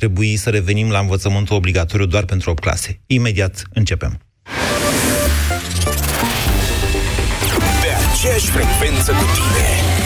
[0.00, 3.00] trebui să revenim la învățământul obligatoriu doar pentru 8 clase.
[3.06, 4.20] Imediat începem.
[7.82, 10.05] Pe aceeași frecvență cu tine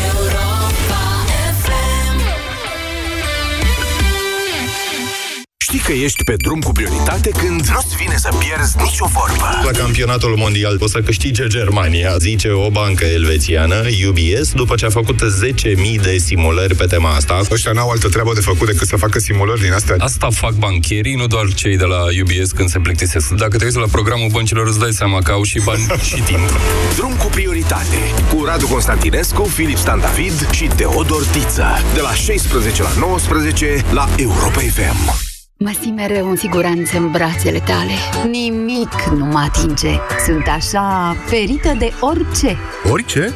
[5.62, 9.60] Știi că ești pe drum cu prioritate când nu-ți vine să pierzi nicio vorbă.
[9.64, 14.90] La campionatul mondial o să câștige Germania, zice o bancă elvețiană, UBS, după ce a
[14.90, 17.40] făcut 10.000 de simulări pe tema asta.
[17.50, 19.94] Ăștia n-au altă treabă de făcut decât să facă simulări din astea.
[19.98, 23.28] Asta fac bancherii, nu doar cei de la UBS când se plictisesc.
[23.30, 26.48] Dacă te uiți la programul băncilor, îți dai seama că au și bani și timp.
[26.96, 27.98] Drum cu prioritate.
[28.34, 31.66] Cu Radu Constantinescu, Filip Stan David și Teodor Tiță.
[31.94, 35.28] De la 16 la 19 la Europa FM.
[35.64, 37.90] Mă simt mereu în siguranță în brațele tale.
[38.30, 39.88] Nimic nu mă atinge.
[40.26, 42.56] Sunt așa ferită de orice.
[42.90, 43.32] Orice?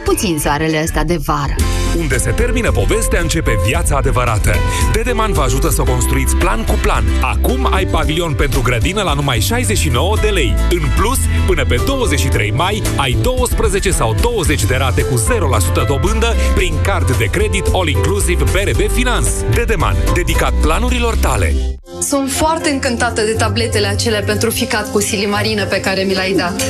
[0.00, 1.54] Mm, mai puțin soarele ăsta de vară.
[1.98, 4.54] Unde se termină povestea, începe viața adevărată.
[4.92, 7.04] Dedeman vă ajută să construiți plan cu plan.
[7.20, 10.54] Acum ai pavilion pentru grădină la numai 69 de lei.
[10.70, 15.24] În plus, până pe 23 mai, ai 12 sau 20 de rate cu
[15.82, 19.30] 0% dobândă prin card de credit all-inclusiv BRB Finance.
[19.54, 21.54] Dedeman, dedicat planurilor tale.
[22.00, 26.62] Sunt foarte încântată de tabletele acelea pentru ficat cu silimarină pe care mi l-ai dat.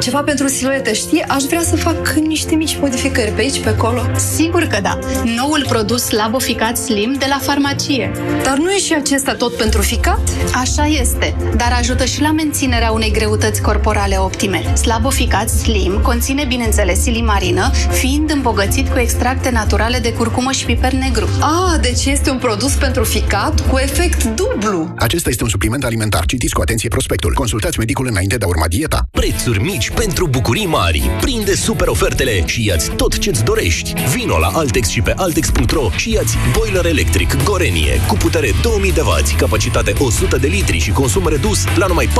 [0.00, 1.22] Ceva pentru siluete, știi?
[1.22, 4.02] Aș vrea să fac niște mici modificări pe aici, pe acolo.
[4.34, 4.98] Sigur că da.
[5.36, 8.10] Noul produs Laboficat Slim de la farmacie.
[8.42, 10.20] Dar nu e și acesta tot pentru ficat?
[10.54, 14.76] Așa este, dar ajută și la menținerea unei greutăți corporale optime.
[14.76, 21.28] Slaboficat Slim conține, bineînțeles, silimarină, fiind îmbogățit cu extracte naturale de curcumă și piper negru.
[21.40, 24.94] Ah, deci este un produs pentru ficat cu efect dublu.
[24.98, 26.24] Acesta este un supliment alimentar.
[26.26, 27.32] Citiți cu atenție prospectul.
[27.34, 29.02] Consultați medicul înainte de a urma dieta.
[29.10, 31.10] Prețuri mici pentru bucurii mari.
[31.20, 33.92] Prinde super ofertele și iați tot ce-ți dorești.
[34.14, 39.00] Vino la Altex și pe Altex.ro și iați boiler electric Gorenie cu putere 2000 de
[39.00, 42.12] W, capacitate 100 de litri și consum redus la numai 479,9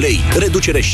[0.00, 0.84] lei, reducere 17%.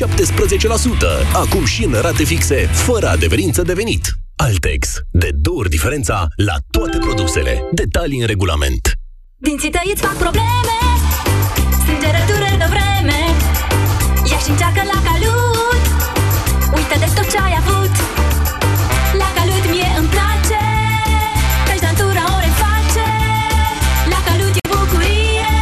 [1.32, 4.12] Acum și în rate fixe, fără adeverință de venit.
[4.36, 5.00] Altex.
[5.10, 7.64] De două ori diferența la toate produsele.
[7.72, 8.92] Detalii în regulament.
[9.36, 10.76] Dinții tăi îți fac probleme
[11.80, 13.18] Strângerătură de vreme
[14.30, 15.43] Ia și încearcă la calut
[16.84, 17.94] Uită de tot ce ai avut
[19.18, 20.62] La calut mie îmi place
[21.68, 23.06] Căci dantura o reface
[24.08, 25.52] La calut e bucurie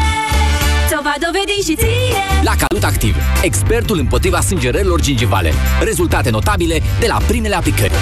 [0.88, 5.52] Ți-o va dovedi și ție La Calut Activ, expertul împotriva sângerărilor gingivale.
[5.82, 7.92] Rezultate notabile de la primele aplicări.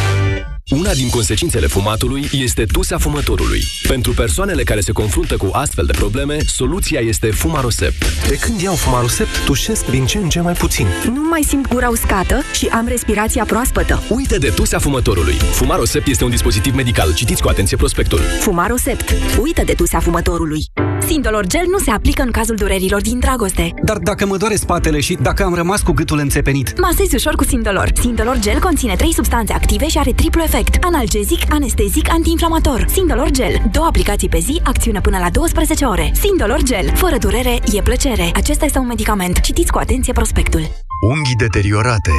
[0.68, 3.62] Una din consecințele fumatului este tusea fumătorului.
[3.88, 8.26] Pentru persoanele care se confruntă cu astfel de probleme, soluția este Fumarosept.
[8.28, 10.86] De când iau Fumarosept, tușesc din ce în ce mai puțin.
[11.04, 14.02] Nu mai simt gura uscată și am respirația proaspătă.
[14.08, 15.34] Uite de tusea fumătorului.
[15.34, 17.14] Fumarosept este un dispozitiv medical.
[17.14, 18.18] Citiți cu atenție prospectul.
[18.18, 19.14] Fumarosept.
[19.40, 20.64] Uită de tusea fumătorului.
[21.12, 23.74] Sindolor Gel nu se aplică în cazul durerilor din dragoste.
[23.84, 26.80] Dar dacă mă doare spatele și dacă am rămas cu gâtul înțepenit?
[26.80, 27.90] Masezi ușor cu Sindolor.
[28.00, 30.84] Sindolor Gel conține 3 substanțe active și are triplu efect.
[30.84, 32.86] Analgezic, anestezic, antiinflamator.
[32.88, 33.54] Sindolor Gel.
[33.72, 36.10] Două aplicații pe zi, acțiune până la 12 ore.
[36.14, 36.92] Sindolor Gel.
[36.94, 38.30] Fără durere, e plăcere.
[38.34, 39.40] Acesta este un medicament.
[39.40, 40.62] Citiți cu atenție prospectul.
[41.00, 42.16] Unghii deteriorate.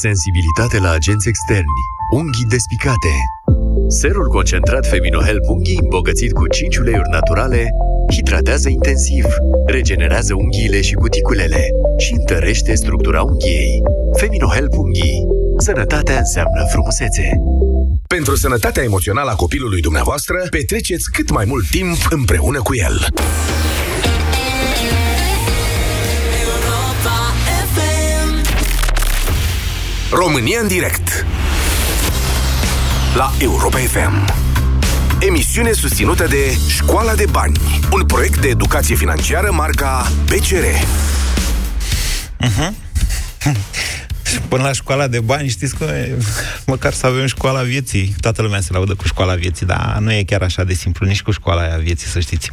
[0.00, 1.80] Sensibilitate la agenți externi.
[2.10, 3.12] Unghii despicate.
[3.88, 7.68] Serul concentrat Feminohelp Unghii, îmbogățit cu 5 uleiuri naturale,
[8.10, 9.24] hidratează intensiv,
[9.66, 13.82] regenerează unghiile și cuticulele și întărește structura unghiei.
[14.12, 15.26] Feminohelp Unghii.
[15.58, 17.30] Sănătatea înseamnă frumusețe.
[18.06, 23.06] Pentru sănătatea emoțională a copilului dumneavoastră, petreceți cât mai mult timp împreună cu el.
[30.10, 31.26] România în direct
[33.14, 34.47] La Europa FM
[35.20, 37.60] Emisiune susținută de Școala de Bani
[37.92, 40.64] Un proiect de educație financiară marca PCR
[42.40, 42.72] Uh-huh.
[44.48, 45.94] Până la școala de bani, știți că
[46.66, 48.14] măcar să avem școala vieții.
[48.20, 51.22] Toată lumea se laudă cu școala vieții, dar nu e chiar așa de simplu, nici
[51.22, 52.50] cu școala aia vieții, să știți.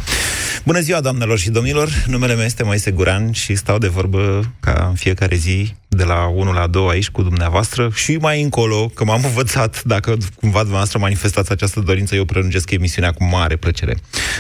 [0.64, 2.04] Bună ziua, doamnelor și domnilor!
[2.08, 6.28] Numele meu este Moise Guran și stau de vorbă ca în fiecare zi de la
[6.28, 11.00] 1 la 2 aici cu dumneavoastră și mai încolo, că m-am învățat, dacă cumva dumneavoastră
[11.00, 13.98] manifestați această dorință, eu prelungesc emisiunea cu mare plăcere.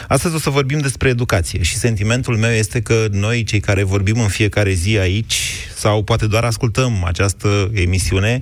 [0.07, 4.19] Astăzi o să vorbim despre educație și sentimentul meu este că noi, cei care vorbim
[4.19, 5.36] în fiecare zi aici,
[5.75, 8.42] sau poate doar ascultăm această emisiune,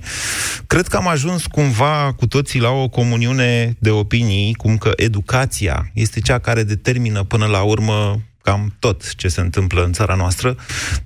[0.66, 5.90] cred că am ajuns cumva cu toții la o comuniune de opinii, cum că educația
[5.94, 10.56] este cea care determină până la urmă cam tot ce se întâmplă în țara noastră,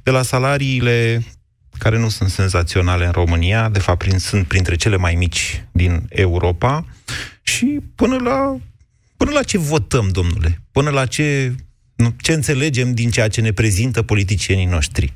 [0.03, 1.25] de la salariile
[1.79, 6.07] care nu sunt senzaționale în România, de fapt prin, sunt printre cele mai mici din
[6.09, 6.87] Europa,
[7.43, 8.57] și până la
[9.19, 10.61] Până la ce votăm, domnule?
[10.73, 11.55] Până la ce,
[11.95, 15.15] nu, ce înțelegem din ceea ce ne prezintă politicienii noștri?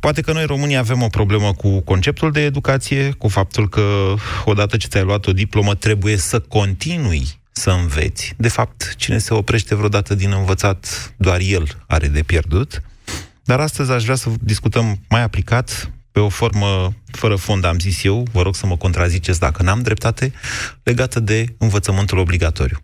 [0.00, 4.14] Poate că noi, România, avem o problemă cu conceptul de educație, cu faptul că
[4.44, 8.34] odată ce ți-ai luat o diplomă, trebuie să continui să înveți.
[8.36, 12.82] De fapt, cine se oprește vreodată din învățat, doar el are de pierdut.
[13.48, 18.04] Dar astăzi aș vrea să discutăm mai aplicat, pe o formă fără fond, am zis
[18.04, 20.32] eu, vă rog să mă contraziceți dacă n-am dreptate,
[20.82, 22.78] legată de învățământul obligatoriu.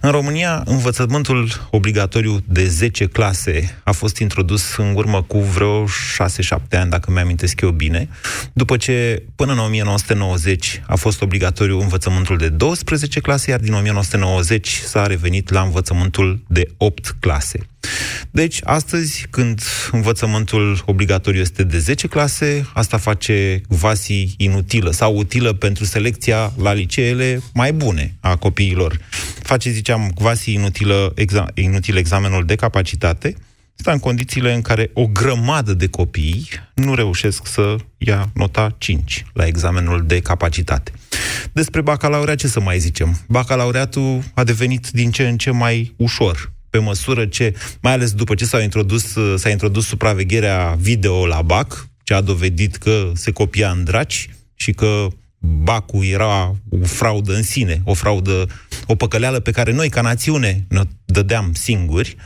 [0.00, 5.88] În România, învățământul obligatoriu de 10 clase a fost introdus în urmă cu vreo 6-7
[6.70, 8.08] ani, dacă mi-amintesc eu bine,
[8.52, 14.68] după ce până în 1990 a fost obligatoriu învățământul de 12 clase, iar din 1990
[14.68, 17.58] s-a revenit la învățământul de 8 clase.
[18.30, 25.52] Deci, astăzi, când învățământul obligatoriu este de 10 clase, asta face vasi inutilă sau utilă
[25.52, 28.98] pentru selecția la liceele mai bune a copiilor.
[29.42, 33.36] Face, ziceam, quasi inutilă, exa- inutil examenul de capacitate,
[33.78, 39.24] Asta în condițiile în care o grămadă de copii nu reușesc să ia nota 5
[39.32, 40.92] la examenul de capacitate.
[41.52, 43.20] Despre bacalaureat ce să mai zicem?
[43.28, 48.34] Bacalaureatul a devenit din ce în ce mai ușor pe măsură ce, mai ales după
[48.34, 53.70] ce s-a introdus, s-a introdus supravegherea video la BAC, ce a dovedit că se copia
[53.70, 55.08] în draci și că
[55.38, 58.46] Bacul era o fraudă în sine, o fraudă,
[58.86, 62.16] o păcăleală pe care noi, ca națiune, ne dădeam singuri.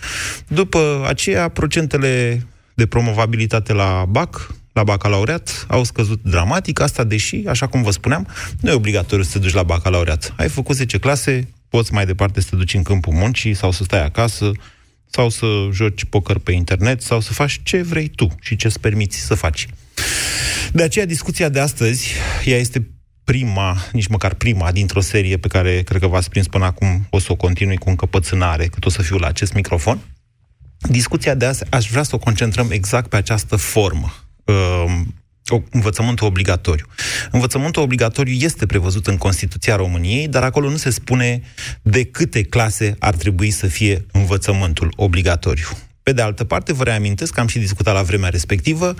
[0.49, 7.67] După aceea, procentele de promovabilitate la BAC, la bacalaureat, au scăzut dramatic, asta deși, așa
[7.67, 8.26] cum vă spuneam,
[8.61, 10.34] nu e obligatoriu să te duci la bacalaureat.
[10.37, 13.82] Ai făcut 10 clase, poți mai departe să te duci în câmpul muncii sau să
[13.82, 14.50] stai acasă,
[15.12, 18.81] sau să joci poker pe internet, sau să faci ce vrei tu și ce îți
[18.81, 19.67] permiți să faci.
[20.73, 22.12] De aceea, discuția de astăzi,
[22.44, 22.88] ea este
[23.25, 27.19] prima, nici măcar prima, dintr-o serie pe care cred că v-ați prins până acum, o
[27.19, 30.00] să o continui cu încăpățânare, cât o să fiu la acest microfon.
[30.79, 34.15] Discuția de azi aș vrea să o concentrăm exact pe această formă.
[35.50, 36.87] Uh, învățământul obligatoriu.
[37.31, 41.43] Învățământul obligatoriu este prevăzut în Constituția României, dar acolo nu se spune
[41.83, 45.69] de câte clase ar trebui să fie învățământul obligatoriu.
[46.03, 48.94] Pe de altă parte, vă reamintesc că am și discutat la vremea respectivă.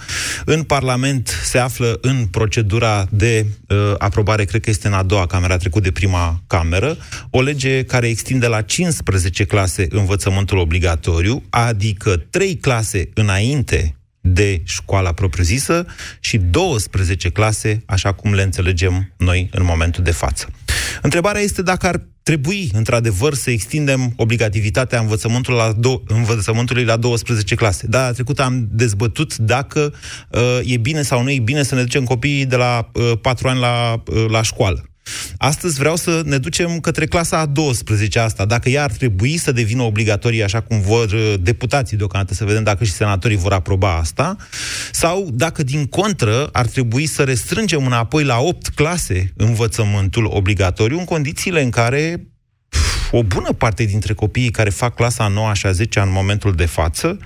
[0.45, 5.27] În Parlament se află în procedura de uh, aprobare, cred că este în a doua
[5.27, 6.97] cameră, a trecut de prima cameră,
[7.31, 15.13] o lege care extinde la 15 clase învățământul obligatoriu, adică 3 clase înainte de școala
[15.13, 15.87] propriu-zisă
[16.21, 20.49] și 12 clase, așa cum le înțelegem noi în momentul de față.
[21.03, 27.55] Întrebarea este dacă ar trebui, într-adevăr, să extindem obligativitatea învățământului la, do- învățământului la 12
[27.55, 27.87] clase.
[27.87, 29.95] Da, trecut am dezbătut dacă
[30.31, 33.49] uh, e bine sau nu e bine să ne ducem copiii de la uh, 4
[33.49, 34.92] ani la, uh, la școală.
[35.37, 39.53] Astăzi vreau să ne ducem către clasa a 12 asta, dacă ea ar trebui să
[39.53, 43.97] devină obligatorie, așa cum vor uh, deputații deocamdată, să vedem dacă și senatorii vor aproba
[43.97, 44.37] asta,
[44.93, 51.05] sau dacă din contră ar trebui să restrângem înapoi la 8 clase învățământul obligatoriu, în
[51.05, 52.27] condițiile în care
[52.69, 56.13] pf, o bună parte dintre copiii care fac clasa a 9 și a 10 în
[56.13, 57.19] momentul de față,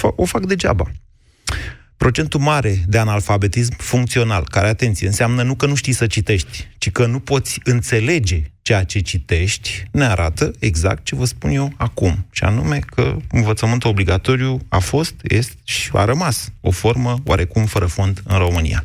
[0.00, 0.90] o fac degeaba.
[2.02, 6.90] Procentul mare de analfabetism funcțional, care, atenție, înseamnă nu că nu știi să citești, ci
[6.90, 12.26] că nu poți înțelege ceea ce citești, ne arată exact ce vă spun eu acum.
[12.32, 17.86] Și anume că învățământul obligatoriu a fost, este și a rămas o formă oarecum fără
[17.86, 18.84] fond în România.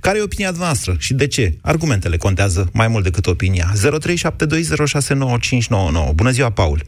[0.00, 1.52] Care e opinia noastră și de ce?
[1.62, 3.66] Argumentele contează mai mult decât opinia.
[3.72, 3.74] 0372069599.
[6.14, 6.80] Bună ziua, Paul!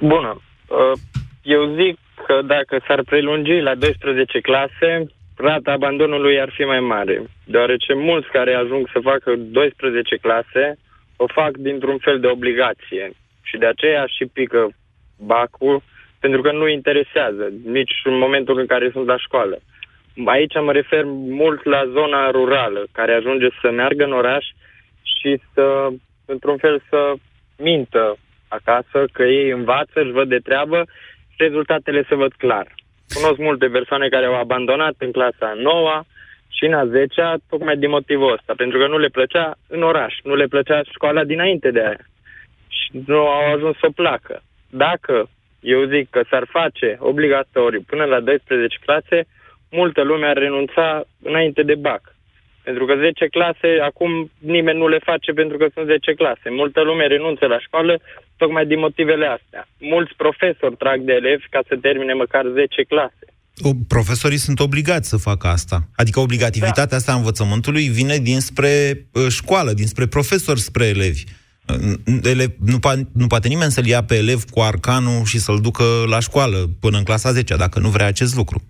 [0.00, 0.42] Bună!
[0.68, 0.98] Uh,
[1.42, 7.22] eu zic că dacă s-ar prelungi la 12 clase, rata abandonului ar fi mai mare,
[7.44, 10.78] deoarece mulți care ajung să facă 12 clase
[11.16, 13.10] o fac dintr-un fel de obligație
[13.42, 14.68] și de aceea și pică
[15.18, 15.82] bacul,
[16.20, 19.58] pentru că nu interesează nici în momentul în care sunt la școală.
[20.24, 21.04] Aici mă refer
[21.42, 24.44] mult la zona rurală, care ajunge să meargă în oraș
[25.02, 25.88] și să,
[26.24, 27.12] într-un fel, să
[27.58, 28.16] mintă
[28.48, 30.84] acasă, că ei învață, își văd de treabă
[31.36, 32.66] rezultatele se văd clar.
[33.14, 36.02] Cunosc multe persoane care au abandonat în clasa 9
[36.48, 40.14] și în a 10 tocmai din motivul ăsta, pentru că nu le plăcea în oraș,
[40.22, 42.06] nu le plăcea școala dinainte de aia.
[42.68, 44.42] Și nu au ajuns să placă.
[44.70, 45.28] Dacă
[45.60, 49.24] eu zic că s-ar face obligatoriu până la 12 clase,
[49.70, 52.11] multă lume ar renunța înainte de BAC.
[52.62, 56.46] Pentru că 10 clase, acum nimeni nu le face pentru că sunt 10 clase.
[56.50, 58.00] Multă lume renunță la școală
[58.36, 59.68] tocmai din motivele astea.
[59.78, 63.24] Mulți profesori trag de elevi ca să termine măcar 10 clase.
[63.62, 65.88] O, profesorii sunt obligați să facă asta.
[65.96, 66.96] Adică obligativitatea da.
[66.96, 71.24] asta a învățământului vine dinspre uh, școală, dinspre profesori spre elevi.
[72.22, 75.84] Ele, nu, pa- nu poate nimeni să-l ia pe elev cu arcanul și să-l ducă
[76.06, 78.62] la școală până în clasa 10 dacă nu vrea acest lucru.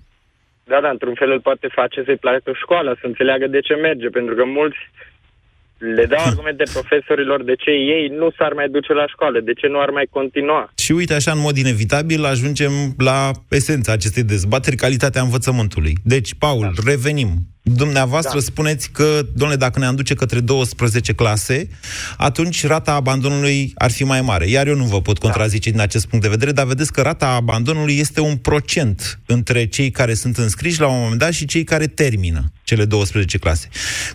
[0.72, 4.08] Da, da, într-un fel îl poate face să-i placă școala, să înțeleagă de ce merge,
[4.08, 4.80] pentru că mulți
[5.96, 9.66] le dau argumente profesorilor de ce ei nu s-ar mai duce la școală, de ce
[9.66, 10.72] nu ar mai continua.
[10.76, 15.94] Și uite, așa, în mod inevitabil, ajungem la esența acestei dezbateri, calitatea învățământului.
[16.04, 16.90] Deci, Paul, da.
[16.90, 17.28] revenim.
[17.64, 18.44] Dumneavoastră da.
[18.44, 21.68] spuneți că, domnule, dacă ne aduce către 12 clase,
[22.16, 24.48] atunci rata abandonului ar fi mai mare.
[24.48, 27.28] Iar eu nu vă pot contrazice din acest punct de vedere, dar vedeți că rata
[27.28, 31.64] abandonului este un procent între cei care sunt înscriși la un moment dat și cei
[31.64, 33.68] care termină cele 12 clase.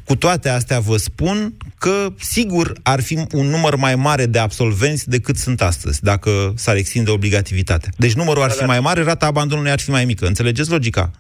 [0.04, 5.10] Cu toate astea vă spun că, sigur, ar fi un număr mai mare de absolvenți
[5.10, 7.92] decât sunt astăzi, dacă s-ar extinde obligativitatea.
[7.98, 10.26] Deci numărul ar fi mai mare, rata abandonului ar fi mai mică.
[10.28, 11.12] Înțelegeți logica?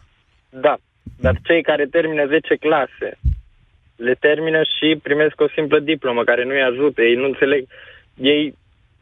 [0.49, 0.79] Da,
[1.19, 3.17] dar cei care termină 10 clase
[3.97, 7.01] le termină și primesc o simplă diplomă care nu-i ajută.
[7.01, 7.63] Ei nu înțeleg.
[8.33, 8.55] Ei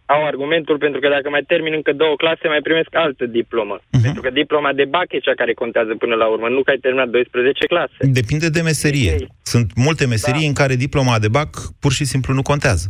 [0.06, 3.78] au argumentul pentru că dacă mai termin încă două clase, mai primesc altă diplomă.
[3.80, 4.04] Uh-huh.
[4.04, 6.84] Pentru că diploma de bac e cea care contează până la urmă, nu că ai
[6.86, 7.98] terminat 12 clase.
[8.00, 9.12] Depinde de meserie.
[9.18, 10.48] Deci, Sunt multe meserii Da.
[10.48, 12.88] în care diploma de bac pur și simplu nu contează.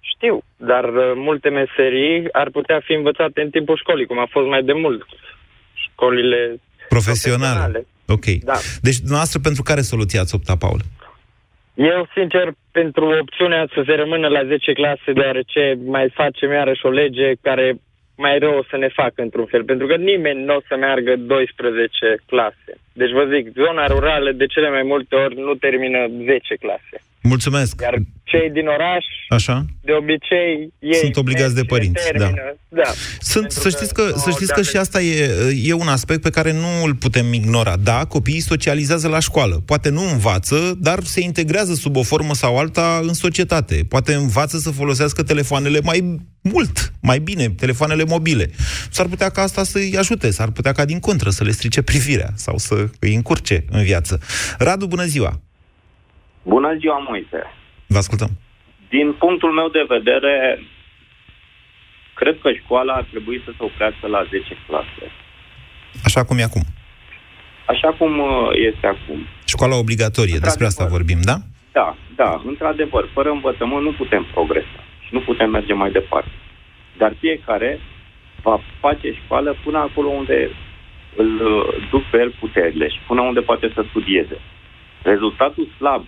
[0.00, 4.48] Știu, dar uh, multe meserii ar putea fi învățate în timpul școlii, cum a fost
[4.48, 5.02] mai de mult.
[5.74, 7.86] Școlile Profesionale.
[8.12, 8.26] Ok.
[8.50, 8.56] Da.
[8.86, 10.80] Deci, dumneavoastră, pentru care soluție ați optat, Paul?
[11.74, 16.90] Eu, sincer, pentru opțiunea să se rămână la 10 clase, deoarece mai facem iarăși o
[16.90, 17.66] lege care
[18.16, 21.16] mai rău o să ne facă într-un fel, pentru că nimeni nu o să meargă
[21.16, 22.72] 12 clase.
[22.92, 26.96] Deci vă zic, zona rurală de cele mai multe ori nu termină 10 clase.
[27.22, 27.80] Mulțumesc.
[27.80, 29.66] Iar cei din oraș, Așa?
[29.80, 32.32] de obicei, ei Sunt obligați de merg și părinți, termină.
[32.68, 32.90] da.
[33.20, 35.30] Sunt, să știți că, să știți că și asta e,
[35.64, 37.76] e un aspect pe care nu îl putem ignora.
[37.76, 39.62] Da, copiii socializează la școală.
[39.66, 43.84] Poate nu învață, dar se integrează sub o formă sau alta în societate.
[43.88, 48.50] Poate învață să folosească telefoanele mai mult, mai bine, telefoanele mobile.
[48.90, 52.30] S-ar putea ca asta să-i ajute, s-ar putea ca din contră să le strice privirea
[52.34, 54.20] sau să îi încurce în viață.
[54.58, 55.40] Radu, bună ziua!
[56.42, 57.40] Bună ziua, Moise.
[57.86, 58.30] Vă ascultăm.
[58.88, 60.62] Din punctul meu de vedere,
[62.14, 65.04] cred că școala ar trebui să se oprească la 10 clase.
[66.04, 66.62] Așa cum e acum.
[67.66, 69.26] Așa cum uh, este acum.
[69.44, 71.36] Școala obligatorie, despre asta vorbim, da?
[71.72, 76.30] Da, da, într-adevăr, fără învățământ nu putem progresa și nu putem merge mai departe.
[76.96, 77.80] Dar fiecare
[78.42, 80.50] va face școală până acolo unde
[81.16, 84.40] îl uh, duc pe el puterile și până unde poate să studieze.
[85.02, 86.04] Rezultatul slab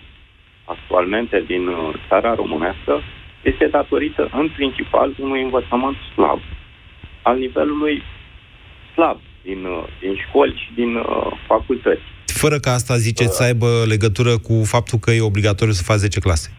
[0.65, 3.01] actualmente din uh, țara românească
[3.41, 6.39] este datorită în principal unui învățământ slab,
[7.21, 8.03] al nivelului
[8.93, 12.01] slab din, uh, din școli și din uh, facultăți.
[12.25, 16.19] Fără ca asta ziceți să aibă legătură cu faptul că e obligatoriu să faci 10
[16.19, 16.49] clase.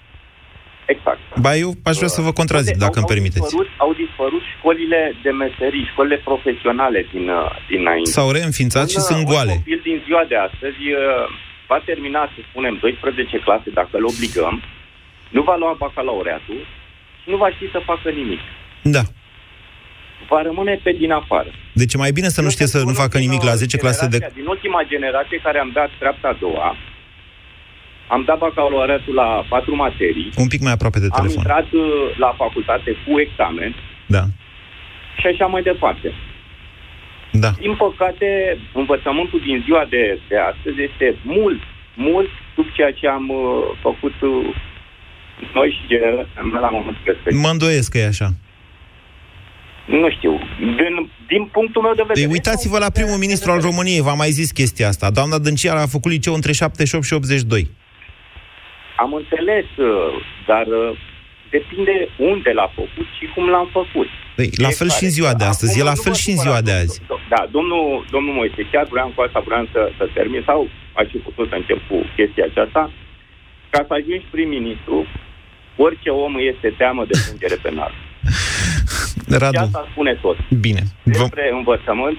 [0.95, 1.21] Exact.
[1.45, 3.41] Ba, eu aș vrea să vă contrazic, Unde dacă au, îmi permiteți.
[3.43, 8.11] Au dispărut, au dispărut școlile de meserii, școlile profesionale din, uh, dinainte.
[8.11, 9.55] S-au reînființat și Un, sunt uh, goale.
[9.55, 11.27] Un copil din ziua de astăzi uh,
[11.69, 14.63] va termina, să spunem, 12 clase dacă îl obligăm,
[15.31, 16.61] nu va lua bacalaureatul
[17.23, 18.41] și nu va ști să facă nimic.
[18.83, 19.03] Da.
[20.29, 21.51] Va rămâne pe din afară.
[21.73, 24.31] Deci e mai bine să nu știe să nu facă nimic la 10 clase de...
[24.35, 26.77] Din ultima generație care am dat treapta a doua,
[28.09, 31.37] am dat bacalaureatul la patru materii, Un pic mai aproape de am telefon.
[31.39, 31.83] intrat uh,
[32.17, 33.75] la facultate cu examen
[34.07, 34.23] Da.
[35.21, 36.13] și așa mai departe.
[37.31, 37.51] Da.
[37.51, 41.61] Din păcate, învățământul din ziua de, de astăzi este mult,
[41.95, 44.55] mult sub ceea ce am uh, făcut uh,
[45.55, 47.41] noi și generația mea la momentul respectiv.
[47.41, 48.29] Mă îndoiesc că e așa.
[49.87, 50.33] Nu știu.
[50.59, 52.27] Din, din punctul meu de vedere...
[52.27, 55.11] Păi uitați-vă la primul ministru al României, v-am mai zis chestia asta.
[55.11, 57.71] Doamna Dănciar a făcut liceu între 78 și 82.
[58.97, 59.87] Am înțeles, uh,
[60.47, 60.99] dar uh,
[61.57, 61.97] depinde
[62.33, 64.09] unde l-a făcut și cum l-am făcut.
[64.39, 66.37] Păi, la fel și în ziua de astăzi, e la nu fel mă și în
[66.37, 67.03] supăra, ziua de domnul- azi.
[67.35, 67.85] Da, domnul,
[68.15, 70.61] domnul Moise, chiar vreau cu asta, vreau să, să termin sau
[71.01, 72.83] aș fi putut să încep cu chestia aceasta.
[73.73, 74.97] Ca să ajungi prim-ministru,
[75.87, 77.95] orice om este teamă de plângere penală.
[79.31, 80.37] Și Radu, asta spune tot.
[80.67, 80.83] bine.
[81.03, 82.19] Vă, Despre învățământ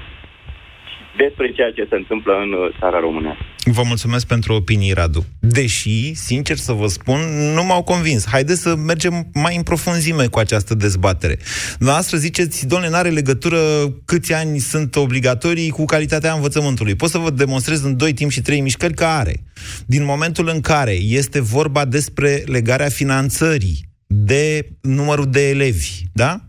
[0.91, 3.43] și despre ceea ce se întâmplă în uh, țara românească.
[3.71, 5.25] Vă mulțumesc pentru opinii, Radu.
[5.39, 7.19] Deși, sincer să vă spun,
[7.53, 8.25] nu m-au convins.
[8.27, 11.37] Haideți să mergem mai în profunzime cu această dezbatere.
[11.79, 13.59] Noastră ziceți, doamne, n-are legătură
[14.05, 16.95] câți ani sunt obligatorii cu calitatea învățământului.
[16.95, 19.43] Pot să vă demonstrez în 2 timp și 3 mișcări că are.
[19.85, 26.46] Din momentul în care este vorba despre legarea finanțării de numărul de elevi, da?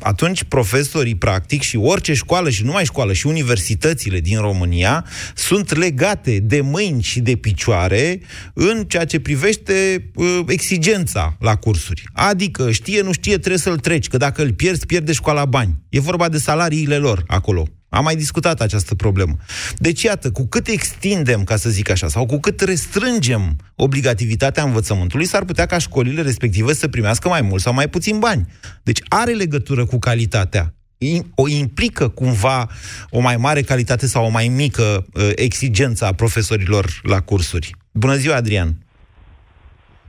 [0.00, 6.38] Atunci profesorii, practic, și orice școală, și numai școală, și universitățile din România sunt legate
[6.38, 8.20] de mâini și de picioare
[8.54, 12.04] în ceea ce privește uh, exigența la cursuri.
[12.12, 15.74] Adică știe, nu știe, trebuie să-l treci, că dacă îl pierzi, pierde școala bani.
[15.88, 17.66] E vorba de salariile lor acolo.
[17.96, 19.36] Am mai discutat această problemă.
[19.78, 25.26] Deci, iată, cu cât extindem, ca să zic așa, sau cu cât restrângem obligativitatea învățământului,
[25.26, 28.46] s-ar putea ca școlile respective să primească mai mult sau mai puțin bani.
[28.82, 30.74] Deci are legătură cu calitatea.
[30.98, 32.68] I- O implică cumva
[33.10, 37.74] o mai mare calitate sau o mai mică uh, exigență a profesorilor la cursuri.
[37.92, 38.76] Bună ziua, Adrian!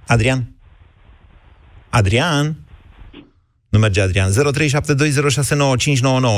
[0.07, 0.51] Adrian?
[1.89, 2.55] Adrian?
[3.69, 4.31] Nu merge Adrian.
[4.31, 4.35] 0372069599.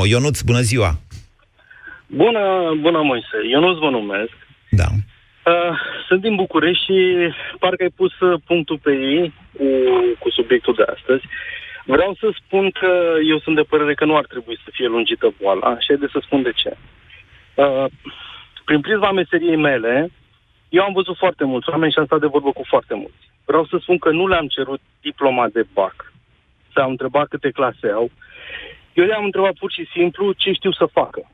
[0.08, 1.00] Ionuț, bună ziua!
[2.14, 3.38] Bună, bună Moise.
[3.50, 4.36] Eu nu-ți vă numesc.
[4.70, 4.88] Da.
[5.46, 7.16] Uh, sunt din București și
[7.58, 9.64] parcă ai pus uh, punctul pe ei cu,
[10.18, 11.24] cu subiectul de astăzi.
[11.84, 15.34] Vreau să spun că eu sunt de părere că nu ar trebui să fie lungită
[15.40, 16.76] boala și de să spun de ce.
[17.54, 17.84] Uh,
[18.64, 20.10] prin prisma meseriei mele,
[20.68, 23.30] eu am văzut foarte mulți oameni și am stat de vorbă cu foarte mulți.
[23.44, 26.12] Vreau să spun că nu le-am cerut diploma de BAC.
[26.74, 28.10] S-au întrebat câte clase au.
[28.92, 31.30] Eu le-am întrebat pur și simplu ce știu să facă.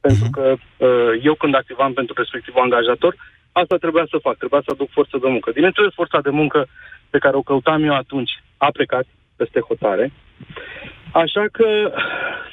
[0.00, 3.14] Pentru că uh, eu când activam pentru respectivul angajator,
[3.52, 5.50] asta trebuia să fac, trebuia să aduc forță de muncă.
[5.54, 6.66] Bineînțeles, forța de muncă
[7.10, 9.04] pe care o căutam eu atunci a plecat
[9.36, 10.12] peste hotare.
[11.12, 11.66] Așa că,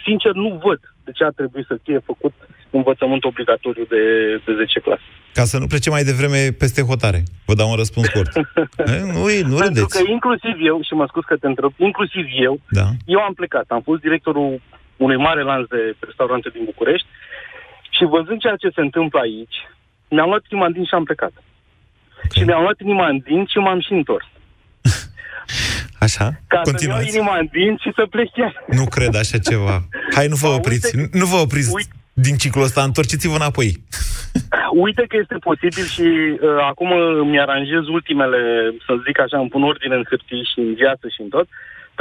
[0.06, 2.34] sincer, nu văd de ce ar trebui să fie făcut
[2.70, 4.02] învățământ obligatoriu de,
[4.46, 5.02] de 10 clase.
[5.34, 7.24] Ca să nu plece mai devreme peste hotare.
[7.46, 8.32] Vă dau un răspuns scurt.
[8.78, 10.04] Eh, nu, nu Pentru râdeți.
[10.04, 12.88] că inclusiv eu, și mă scuz că te întreb, inclusiv eu, Da.
[13.06, 13.66] eu am plecat.
[13.68, 14.62] Am fost directorul
[14.98, 17.08] unui mare lanț de restaurante din București
[17.90, 19.58] și văzând ceea ce se întâmplă aici,
[20.10, 21.34] mi-am luat inima în dinți și am plecat.
[22.36, 24.26] Și mi-am luat inima în dinți și m-am și întors.
[26.06, 26.26] Așa?
[26.48, 27.16] Ca să-mi iau Continuați.
[27.16, 28.54] inima în dinți și să plec chiar.
[28.68, 29.76] Nu cred așa ceva.
[30.16, 30.96] Hai, nu vă opriți.
[31.12, 32.82] Nu vă opriți din ciclul ăsta.
[32.84, 33.70] Întorceți-vă înapoi.
[34.86, 36.40] Uite că este posibil și uh,
[36.70, 36.92] acum
[37.24, 38.40] îmi aranjez ultimele,
[38.86, 41.48] să zic așa, îmi pun ordine în hârtii și în viață și în tot,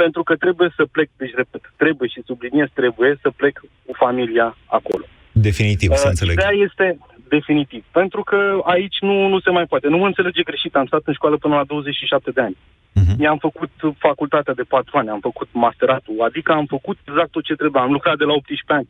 [0.03, 4.57] pentru că trebuie să plec, deci repet, trebuie și subliniez, trebuie să plec cu familia
[4.65, 5.05] acolo.
[5.31, 6.35] Definitiv, să Uh, înțeleg.
[6.37, 9.87] Ideea este definitiv, pentru că aici nu, nu se mai poate.
[9.87, 12.57] Nu mă înțelege greșit, am stat în școală până la 27 de ani.
[12.93, 13.15] Mhm.
[13.17, 17.53] Mi-am făcut facultatea de 4 ani, am făcut masteratul, adică am făcut exact tot ce
[17.55, 17.81] trebuia.
[17.81, 18.87] Am lucrat de la 18 ani.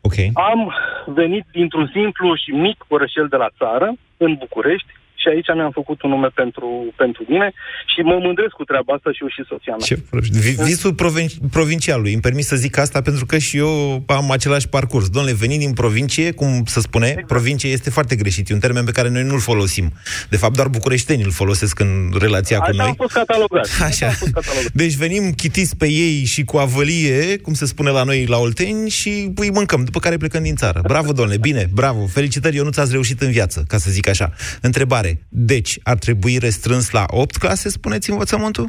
[0.00, 0.30] Okay.
[0.50, 0.60] Am
[1.06, 4.90] venit dintr-un simplu și mic orășel de la țară, în București,
[5.28, 7.52] și aici mi-am făcut un nume pentru, pentru mine
[7.92, 9.86] și mă mândresc cu treaba asta și eu și soția mea.
[9.88, 9.96] Ce
[10.44, 12.12] vi- visul provin- provincialului.
[12.12, 15.08] Îmi permis să zic asta pentru că și eu am același parcurs.
[15.08, 17.26] Domnule, venit din provincie, cum se spune, exact.
[17.26, 18.48] provincie este foarte greșit.
[18.50, 19.92] E un termen pe care noi nu-l folosim.
[20.30, 22.86] De fapt, doar bucureștenii îl folosesc în relația cu Așa noi.
[22.86, 23.68] am fost catalogat.
[23.88, 24.06] Așa.
[24.06, 24.72] am fost catalogat.
[24.72, 28.90] Deci venim chitiți pe ei și cu avălie, cum se spune la noi la Olteni,
[28.90, 30.80] și îi mâncăm, după care plecăm din țară.
[30.82, 34.32] Bravo, domnule, bine, bravo, felicitări, eu nu ți-ați reușit în viață, ca să zic așa.
[34.60, 38.68] Întrebare, deci ar trebui restrâns la 8 clase, spuneți învățământul?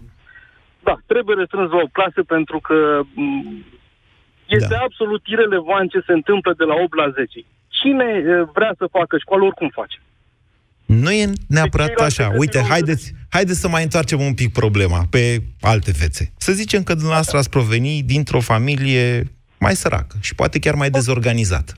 [0.83, 3.65] Da, trebuie restrâns la o clasă pentru că m,
[4.45, 4.83] este da.
[4.87, 7.45] absolut irelevant ce se întâmplă de la 8 la 10.
[7.67, 9.97] Cine e, vrea să facă școală, oricum face.
[10.85, 12.27] Nu e neapărat ceilalți așa.
[12.29, 16.31] cred Uite, că nu- haideți, haideți să mai întoarcem un pic problema pe alte fețe.
[16.37, 21.73] Să zicem că dumneavoastră ați proveni dintr-o familie mai săracă și poate chiar mai dezorganizată.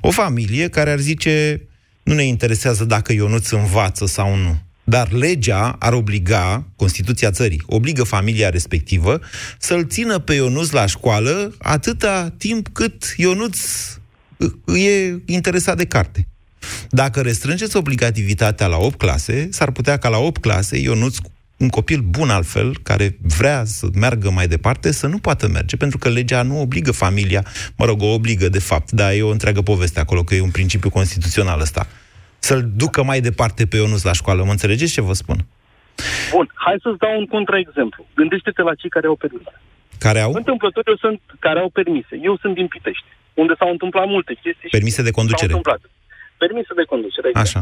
[0.00, 1.60] O familie care ar zice,
[2.06, 4.58] nu ne interesează dacă Ionuț învață sau nu.
[4.84, 9.20] Dar legea ar obliga, Constituția țării, obligă familia respectivă
[9.58, 13.58] să-l țină pe Ionuț la școală atâta timp cât Ionuț
[14.36, 16.28] uh, e interesat de carte.
[16.90, 21.16] Dacă restrângeți obligativitatea la 8 clase, s-ar putea ca la 8 clase Ionuț,
[21.56, 25.98] un copil bun altfel, care vrea să meargă mai departe, să nu poată merge, pentru
[25.98, 27.44] că legea nu obligă familia,
[27.76, 30.50] mă rog, o obligă de fapt, dar e o întreagă poveste acolo, că e un
[30.50, 31.86] principiu constituțional ăsta.
[32.38, 35.38] Să-l ducă mai departe pe Ionuț la școală, mă înțelegeți ce vă spun?
[36.30, 38.06] Bun, hai să-ți dau un contraexemplu.
[38.14, 39.60] Gândește-te la cei care au permise.
[39.98, 42.14] Care au Întâmplător, eu sunt care au permise.
[42.22, 44.68] Eu sunt din Pitești, unde s-au întâmplat multe chestii.
[44.68, 45.52] și permise de conducere.
[45.52, 45.90] S-au întâmplat.
[46.38, 47.46] Permise de conducere, exact.
[47.46, 47.60] Așa,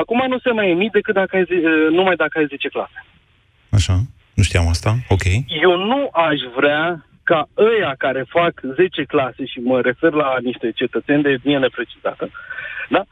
[0.00, 3.04] Acum nu se mai emit decât dacă ai, zi- numai dacă ai 10 clase.
[3.70, 3.94] așa,
[4.34, 5.24] nu știam asta, ok.
[5.62, 10.70] Eu nu aș vrea ca ăia care fac 10 clase, și mă refer la niște
[10.70, 12.30] cetățeni de etnie neprecizată,
[12.88, 13.02] da?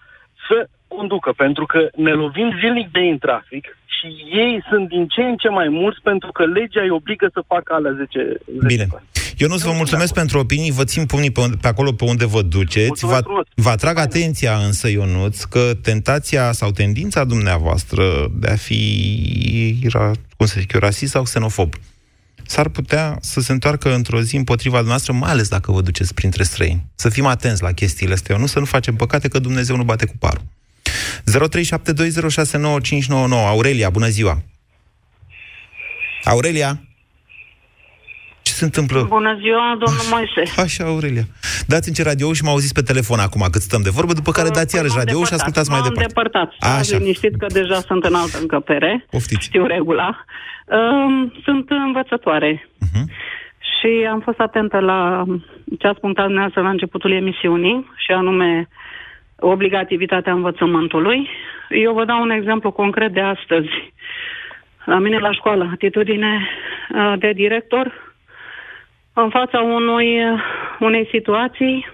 [0.48, 3.64] să conducă, pentru că ne lovim zilnic de în trafic
[3.96, 4.06] și
[4.42, 7.74] ei sunt din ce în ce mai mulți pentru că legea îi obligă să facă
[7.74, 8.18] alea 10,
[8.60, 8.86] 10 Bine.
[9.36, 12.26] Eu nu vă mulțumesc pentru opinii, vă țin pumnii pe, unde, pe acolo pe unde
[12.26, 13.04] vă duceți.
[13.04, 13.20] Vă,
[13.54, 20.46] vă atrag atenția însă, Ionuț, că tentația sau tendința dumneavoastră de a fi, ra, cum
[20.46, 21.74] să zic eu, rasist sau xenofob,
[22.46, 26.42] s-ar putea să se întoarcă într-o zi împotriva noastră, mai ales dacă vă duceți printre
[26.42, 26.84] străini.
[26.94, 30.06] Să fim atenți la chestiile astea, nu să nu facem păcate că Dumnezeu nu bate
[30.06, 30.42] cu parul.
[31.30, 31.34] 0372069599
[33.48, 34.36] Aurelia, bună ziua!
[36.24, 36.80] Aurelia?
[38.42, 39.02] Ce se întâmplă?
[39.08, 40.60] Bună ziua, domnul Moise.
[40.60, 41.22] Așa, Aurelia.
[41.66, 44.30] Dați în ce radio și mă auziți pe telefon acum cât stăm de vorbă, după
[44.30, 46.08] care dați iarăși radio și ascultați mai M-am departe.
[46.14, 46.54] depărtat.
[46.60, 46.76] Așa.
[46.78, 46.96] Așa.
[46.96, 49.06] Liniștit că deja sunt în altă încăpere.
[49.10, 49.44] Poftiți.
[49.44, 50.24] Știu regula.
[50.66, 52.68] Um, sunt învățătoare.
[52.78, 53.10] Mhm.
[53.72, 55.24] Și am fost atentă la
[55.78, 58.68] ce ați punctat dumneavoastră la începutul emisiunii, și anume
[59.42, 61.28] obligativitatea învățământului.
[61.68, 63.92] Eu vă dau un exemplu concret de astăzi.
[64.84, 66.48] La mine la școală, atitudine
[66.94, 68.14] uh, de director
[69.12, 70.18] în fața unui,
[70.78, 71.86] unei situații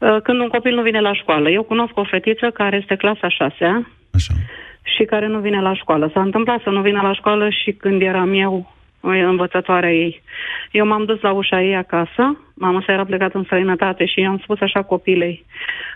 [0.00, 1.50] uh, când un copil nu vine la școală.
[1.50, 4.34] Eu cunosc o fetiță care este clasa 6 Așa.
[4.82, 6.10] și care nu vine la școală.
[6.12, 10.22] S-a întâmplat să nu vină la școală și când eram eu uh, învățătoarea ei.
[10.70, 14.38] Eu m-am dus la ușa ei acasă, mama sa era plecată în străinătate și i-am
[14.38, 15.44] spus așa copilei,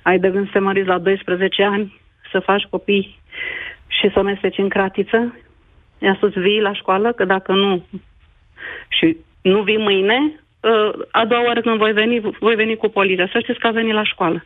[0.02, 3.18] ai de gând să te măriți la 12 ani, să faci copii
[3.86, 5.34] și să o mesteci în cratiță?
[5.98, 7.86] I-a spus, vii la școală, că dacă nu
[8.88, 10.49] și nu vii mâine, uh,
[11.10, 13.28] a doua oară când voi veni, voi veni cu poliția.
[13.32, 14.44] Să știți că a venit la școală.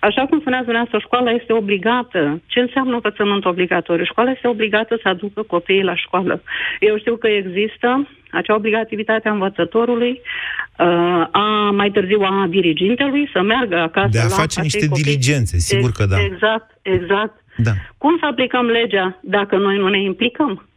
[0.00, 2.42] Așa cum spuneați dumneavoastră, școala este obligată.
[2.46, 4.04] Ce înseamnă învățământ obligatoriu?
[4.04, 6.42] Școala este obligată să aducă copiii la școală.
[6.80, 10.20] Eu știu că există acea obligativitate a învățătorului,
[10.78, 14.88] uh, a mai târziu a dirigintelui, să meargă acasă De a la face acei niște
[14.88, 15.02] copii.
[15.02, 16.16] diligențe, sigur că da.
[16.20, 17.44] Exact, exact.
[17.56, 17.70] Da.
[17.98, 20.68] Cum să aplicăm legea dacă noi nu ne implicăm?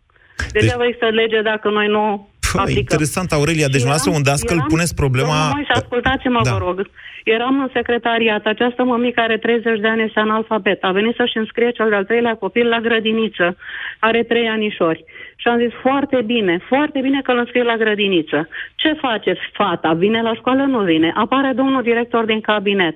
[0.52, 2.82] Degeaba există lege dacă noi nu Păi, aplicăm.
[2.82, 3.68] interesant, Aurelia.
[3.74, 5.36] Deci, dumneavoastră, un dascăl, puneți problema...
[5.38, 6.52] Domnul Moise, ascultați-mă, Da.
[6.52, 6.78] vă rog.
[7.24, 8.46] Eram în secretariat.
[8.46, 10.84] Această mămică are 30 de ani, este analfabet.
[10.84, 13.58] A venit să-și înscrie cel de-al treilea copil la grădiniță.
[14.00, 15.04] Are trei anișori.
[15.42, 18.48] Și am zis, foarte bine, foarte bine că îl înscrie la grădiniță.
[18.76, 19.94] Ce face fata?
[19.94, 20.64] Vine la școală?
[20.64, 21.12] Nu vine.
[21.16, 22.96] Apare domnul director din cabinet.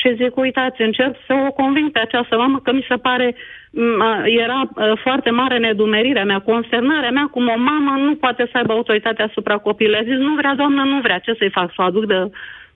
[0.00, 3.34] Și zic, uitați, încerc să o conving pe această mamă că mi se pare
[3.70, 4.10] m, a,
[4.44, 8.72] era uh, foarte mare nedumerirea mea, consternarea mea, cum o mamă nu poate să aibă
[8.72, 9.98] autoritatea asupra copilului.
[9.98, 11.18] A zis, nu vrea, doamnă, nu vrea.
[11.18, 11.68] Ce să-i fac?
[11.74, 12.18] Să o aduc de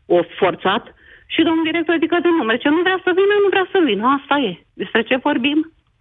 [0.06, 0.94] o forțat?
[1.26, 2.56] Și domnul director zică de nume.
[2.56, 4.02] Ce nu vrea să vină, nu vrea să vină.
[4.18, 4.52] Asta e.
[4.82, 5.58] Despre ce vorbim?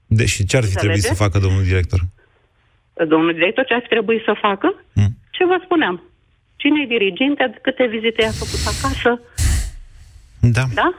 [0.08, 1.24] Deci, ce ar fi trebuit să Înțelegeți?
[1.24, 2.00] facă domnul director?
[3.08, 4.84] Domnul director, ce ar trebui să facă?
[4.94, 5.18] Mm.
[5.30, 6.04] Ce vă spuneam?
[6.56, 7.60] Cine-i diriginte?
[7.62, 9.22] Câte vizite i-a făcut acasă?
[10.42, 10.64] Da.
[10.74, 10.94] Da?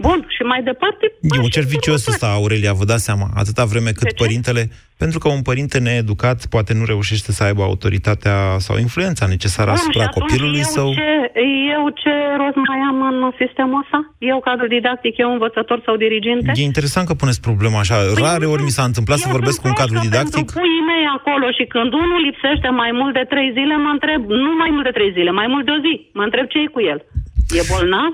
[0.00, 0.18] Bun.
[0.36, 1.04] Și mai departe,
[1.36, 4.22] E un cer vicios ăsta, Aurelia, vă dați seama, atâta vreme cât De ce?
[4.24, 4.62] părintele...
[5.02, 8.36] Pentru că un părinte needucat poate nu reușește să aibă autoritatea
[8.66, 10.88] sau influența necesară Bun, și asupra atunci copilului eu său.
[11.00, 11.12] Ce,
[11.76, 13.98] eu ce rost mai am în sistemul ăsta?
[14.32, 16.50] Eu cadru didactic, eu învățător sau diriginte?
[16.60, 17.96] E interesant că puneți problema așa.
[18.24, 20.44] Rare ori mi s-a întâmplat să vorbesc cu un cadru didactic.
[20.44, 24.20] Pentru puii mei acolo și când unul lipsește mai mult de trei zile, mă întreb,
[24.46, 26.74] nu mai mult de trei zile, mai mult de o zi, mă întreb ce e
[26.76, 26.98] cu el.
[27.58, 28.12] E bolnav?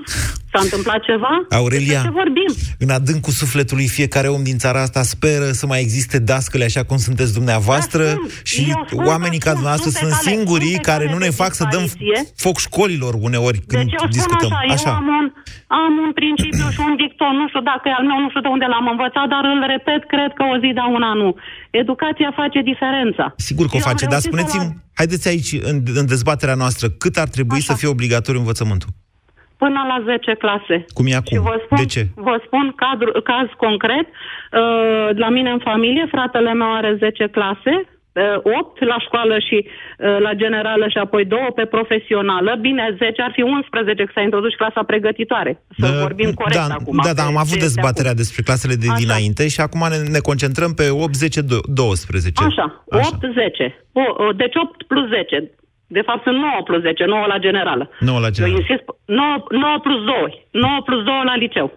[0.57, 1.33] S-a întâmplat ceva?
[1.61, 2.51] Aurelia, Despre ce vorbim?
[2.85, 6.97] în adâncul sufletului fiecare om din țara asta speră să mai existe dascăle așa cum
[7.09, 8.05] sunteți dumneavoastră
[8.51, 10.91] și eu spun oamenii că ca sunt, dumneavoastră sunt pe sunt cale- singurii sunt pe
[10.91, 12.19] care cale nu de ne fac să dăm dispariție.
[12.45, 14.51] foc școlilor uneori când Deci eu spun discutăm.
[14.77, 15.27] așa, eu am un,
[15.83, 18.51] am un principiu și un dicton, nu știu dacă e al meu, nu știu de
[18.57, 21.29] unde l-am învățat, dar îl repet, cred că o zi, da una nu.
[21.83, 23.25] Educația face diferența.
[23.49, 24.69] Sigur că o Eu am face, dar reușit să spuneți-mi,
[25.01, 28.91] haideți aici, în, în dezbaterea noastră, cât ar trebui să fie obligatoriu învățământul?
[29.67, 30.77] Până la 10 clase.
[30.97, 31.35] Cum e acum?
[31.37, 32.03] Și vă spun, De ce?
[32.29, 34.07] Vă spun cadru, caz concret.
[34.09, 37.75] Uh, La mine în familie, fratele meu are 10 clase,
[38.43, 42.51] 8 la școală și uh, la generală și apoi 2 pe profesională.
[42.61, 45.53] Bine, 10 ar fi 11 că s-a introdus și clasa pregătitoare.
[45.79, 47.01] Să Uh, vorbim corect da, acum.
[47.05, 48.23] Da, da, am pe avut ce este dezbaterea acum.
[48.23, 49.01] despre clasele de Așa.
[49.03, 51.41] dinainte și acum ne, ne concentrăm pe 8, 10,
[51.83, 52.43] 12.
[52.51, 53.85] Așa, 8, 10.
[54.03, 55.51] O, o, deci 8 plus 10.
[55.87, 57.85] De fapt sunt 9 plus 10, 9 la generală.
[58.01, 58.59] 9 la Eu general.
[58.61, 60.47] insist, 9, 9 plus 2.
[60.51, 61.69] 9 plus 2 la liceu.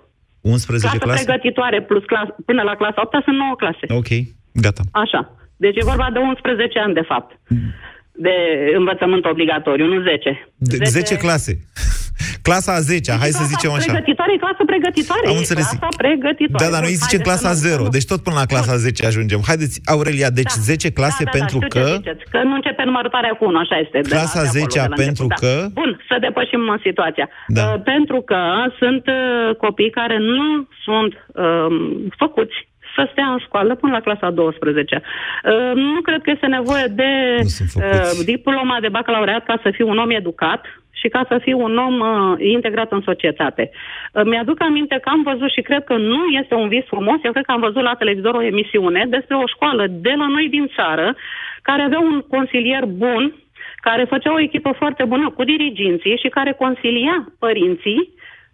[0.41, 1.24] 11 Clasă clase?
[1.24, 3.86] pregătitoare plus clas, până la clasa 8 sunt 9 clase.
[4.00, 4.10] Ok,
[4.65, 4.82] gata.
[5.04, 5.22] Așa.
[5.63, 7.30] Deci e vorba de 11 ani, de fapt,
[8.25, 8.36] de
[8.79, 10.49] învățământ obligatoriu, nu 10.
[10.58, 11.53] De, 10 clase.
[12.47, 13.91] Clasa a 10 hai să zicem așa.
[13.91, 15.25] Pregătitoare e clasă pregătitoare.
[15.27, 15.67] Am e înțeles.
[15.69, 16.63] Clasa pregătitoare.
[16.65, 18.75] Da, dar noi Bun, zicem haideți clasa să nu- 0, deci tot până la clasa
[18.86, 19.39] 10 ajungem.
[19.49, 21.88] Haideți, Aurelia, deci 10 clase da, da, pentru da, știu că...
[21.89, 23.97] Ce ziceți, că nu începe numărătoarea cu 1, așa este.
[24.01, 25.53] de la- Clasa de acolo, 10 de la pentru început, că?
[25.62, 25.67] Da.
[25.79, 27.27] Bun, să depășim uh, situația.
[27.58, 27.63] Da.
[27.67, 28.39] Uh, pentru că
[28.82, 30.45] sunt uh, copii care nu
[30.86, 31.12] sunt
[31.43, 31.75] um,
[32.21, 32.58] făcuți
[32.99, 35.01] să stea în școală până la clasa 12.
[35.01, 39.97] Uh, nu cred că este nevoie de uh, diploma de bacalaureat ca să fiu un
[39.97, 43.69] om educat și ca să fiu un om uh, integrat în societate.
[43.71, 47.31] Uh, mi-aduc aminte că am văzut și cred că nu este un vis frumos, eu
[47.31, 50.71] cred că am văzut la televizor o emisiune despre o școală de la noi din
[50.75, 51.15] țară
[51.62, 53.33] care avea un consilier bun
[53.75, 58.13] care făcea o echipă foarte bună cu diriginții și care consilia părinții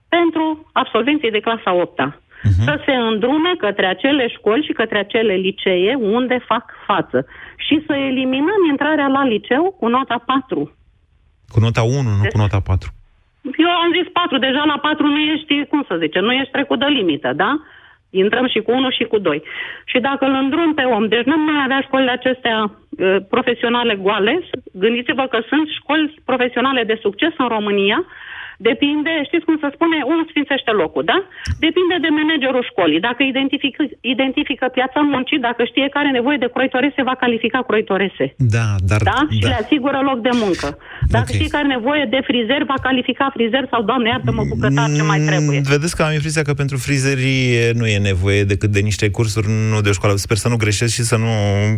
[0.09, 1.99] pentru absolvenții de clasa 8
[2.47, 2.63] uh-huh.
[2.67, 7.25] să se îndrume către acele școli și către acele licee unde fac față
[7.65, 10.75] și să eliminăm intrarea la liceu cu nota 4.
[11.53, 12.89] Cu nota 1, nu cu nota 4.
[13.57, 16.79] Eu am zis 4, deja la 4 nu ești, cum să zice, nu ești trecut
[16.79, 17.51] de limită, da?
[18.09, 19.43] Intrăm și cu 1 și cu 2.
[19.85, 24.49] Și dacă îl îndrum pe om, deci nu mai avea școlile acestea uh, profesionale goale,
[24.73, 28.05] gândiți-vă că sunt școli profesionale de succes în România,
[28.69, 31.17] Depinde, știți cum se spune, unul sfințește locul, da?
[31.65, 33.01] Depinde de managerul școlii.
[33.09, 33.81] Dacă identifică,
[34.15, 38.25] identifică piața muncii, dacă știe care are nevoie de croitorese, va califica croitorese.
[38.55, 39.01] Da, dar...
[39.11, 39.19] Da?
[39.35, 39.47] Și da.
[39.51, 40.67] le asigură loc de muncă.
[41.15, 41.35] Dacă Ok.
[41.35, 45.19] știe că are nevoie de frizer, va califica frizer sau, doamne, iartă-mă, bucătar, ce mai
[45.29, 45.57] trebuie.
[45.61, 47.41] Mm, Vedeți că am impresia că pentru frizerii
[47.79, 50.15] nu e nevoie decât de niște cursuri, nu de o școală.
[50.15, 51.31] Sper să nu greșesc și să nu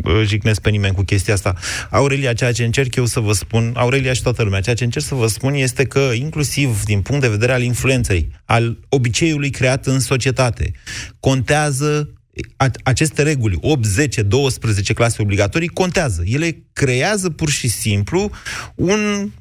[0.04, 1.54] uh, jignesc pe nimeni cu chestia asta.
[1.92, 5.06] Aurelia, ceea ce încerc eu să vă spun, Aurelia și toată lumea, ceea ce încerc
[5.06, 9.86] să vă spun este că, inclusiv din punct de vedere al influenței, al obiceiului creat
[9.86, 10.72] în societate,
[11.20, 12.12] contează
[12.58, 16.24] a- aceste reguli, 8, 10, 12 clase obligatorii, contează.
[16.26, 18.32] Ele creează pur și simplu
[18.76, 19.32] un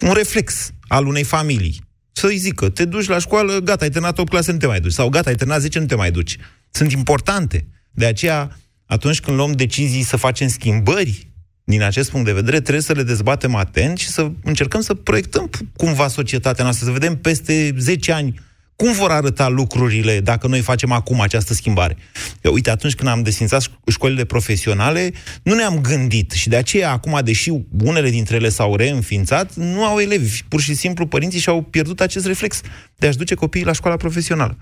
[0.00, 1.80] un reflex al unei familii.
[2.12, 4.92] Să-i zică, te duci la școală, gata, ai terminat 8 clase, nu te mai duci.
[4.92, 6.36] Sau gata, ai terminat 10, nu te mai duci.
[6.70, 7.66] Sunt importante.
[7.90, 11.27] De aceea, atunci când luăm decizii să facem schimbări,
[11.68, 15.50] din acest punct de vedere, trebuie să le dezbatem atent și să încercăm să proiectăm
[15.76, 18.40] cumva societatea noastră, să vedem peste 10 ani
[18.76, 21.96] cum vor arăta lucrurile dacă noi facem acum această schimbare.
[22.40, 26.90] Eu, uite, atunci când am desfințat ș- școlile profesionale, nu ne-am gândit și de aceea
[26.90, 27.52] acum, deși
[27.82, 30.42] unele dintre ele s-au reînființat, nu au elevi.
[30.48, 32.60] Pur și simplu părinții și-au pierdut acest reflex
[32.96, 34.56] de a-și duce copiii la școala profesională.
[34.58, 34.60] 0372069599.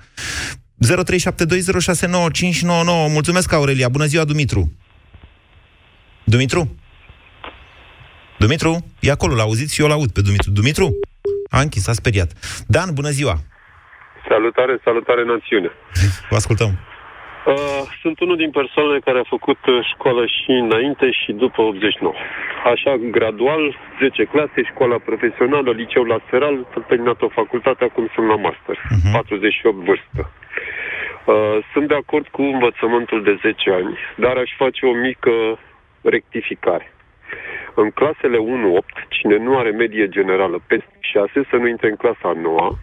[3.09, 3.89] Mulțumesc, Aurelia.
[3.89, 4.73] Bună ziua, Dumitru.
[6.25, 6.77] Dumitru?
[8.39, 8.73] Dumitru?
[9.01, 10.51] E acolo, l-auziți și eu l-aud pe Dumitru.
[10.51, 10.89] Dumitru?
[11.51, 12.31] A închis, a speriat.
[12.67, 13.35] Dan, bună ziua.
[14.29, 15.71] Salutare, salutare națiune.
[16.31, 16.71] Vă ascultăm.
[17.47, 17.55] Uh,
[18.03, 22.15] sunt unul din persoanele care a făcut uh, școală și înainte și după 89.
[22.73, 23.63] Așa, gradual,
[24.01, 29.13] 10 clase, școala profesională, liceu lateral, am terminat o facultate, acum sunt la master, Mhm.
[29.13, 30.21] 48 vârstă.
[30.31, 33.93] Uh, sunt de acord cu învățământul de 10 ani,
[34.25, 35.35] dar aș face o mică
[36.15, 36.87] rectificare.
[37.75, 42.33] În clasele 1-8, cine nu are medie generală peste 6, să nu intre în clasa
[42.43, 42.77] 9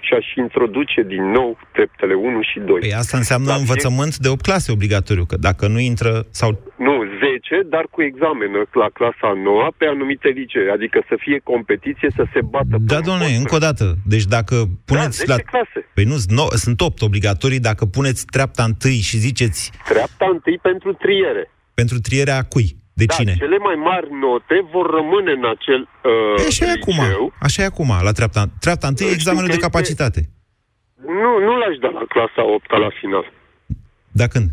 [0.00, 2.78] și aș introduce din nou treptele 1 și 2.
[2.78, 6.50] Păi asta înseamnă învățământ de 8 clase obligatoriu, că dacă nu intră sau...
[6.76, 12.08] Nu, 10, dar cu examen la clasa 9 pe anumite licee, adică să fie competiție,
[12.16, 12.76] să se bată.
[12.92, 13.84] Da, domnule, încă o dată.
[14.06, 15.16] Deci dacă puneți...
[15.18, 15.36] 10 la...
[15.36, 15.80] clase.
[15.94, 20.92] Păi nu, no, sunt 8 obligatorii, dacă puneți treapta întâi și ziceți Treapta întâi pentru
[20.92, 21.50] triere.
[21.74, 22.68] pentru trierea cui?
[23.00, 23.34] De da, cine?
[23.42, 26.98] cele mai mari note vor rămâne în acel uh, Păi așa e acum.
[27.46, 30.20] Așa e acum, la treapta, treapta întâi e Știu examenul că de este- capacitate.
[31.22, 33.26] Nu, nu l-aș da la clasa 8 la final.
[34.20, 34.48] Da când?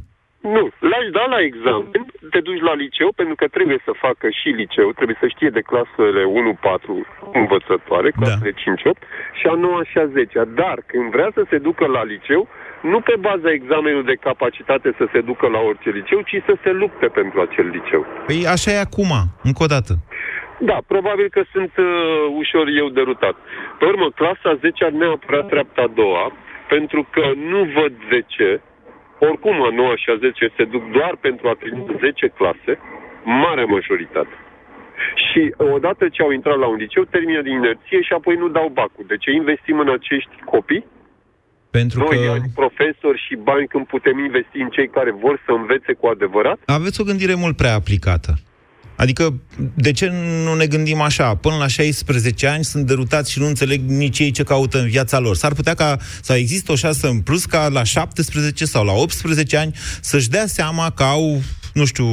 [0.55, 2.01] Nu, l-aș da la examen,
[2.33, 5.67] te duci la liceu, pentru că trebuie să facă și liceu, trebuie să știe de
[5.69, 6.95] clasele 1-4
[7.39, 8.99] învățătoare, clasele 5-8
[9.39, 12.41] și a 9 și a 10 Dar când vrea să se ducă la liceu,
[12.91, 16.71] nu pe baza examenului de capacitate să se ducă la orice liceu, ci să se
[16.71, 18.05] lupte pentru acel liceu.
[18.25, 19.11] Păi așa e acum,
[19.43, 19.93] încă o dată.
[20.59, 21.85] Da, probabil că sunt uh,
[22.41, 23.35] ușor eu derutat.
[23.79, 26.25] Pe urmă, clasa 10 ar neapărat treapta a doua,
[26.67, 28.61] pentru că nu văd de ce,
[29.19, 32.73] oricum a 9 și a 10 se duc doar pentru a primi 10 clase,
[33.23, 34.35] marea majoritate.
[35.25, 38.67] Și odată ce au intrat la un liceu, termină din inerție și apoi nu dau
[38.73, 39.05] bacul.
[39.07, 40.85] De ce investim în acești copii?
[41.79, 45.51] Pentru Noi, că ani, profesori și bani, când putem investi în cei care vor să
[45.51, 46.57] învețe cu adevărat?
[46.65, 48.31] aveți o gândire mult prea aplicată.
[48.95, 49.33] Adică,
[49.73, 50.11] de ce
[50.45, 51.35] nu ne gândim așa?
[51.35, 55.19] Până la 16 ani sunt derutați și nu înțeleg nici ei ce caută în viața
[55.19, 55.35] lor.
[55.35, 59.57] S-ar putea ca, sau există o șansă în plus ca la 17 sau la 18
[59.57, 61.41] ani să-și dea seama că au,
[61.79, 62.07] nu știu,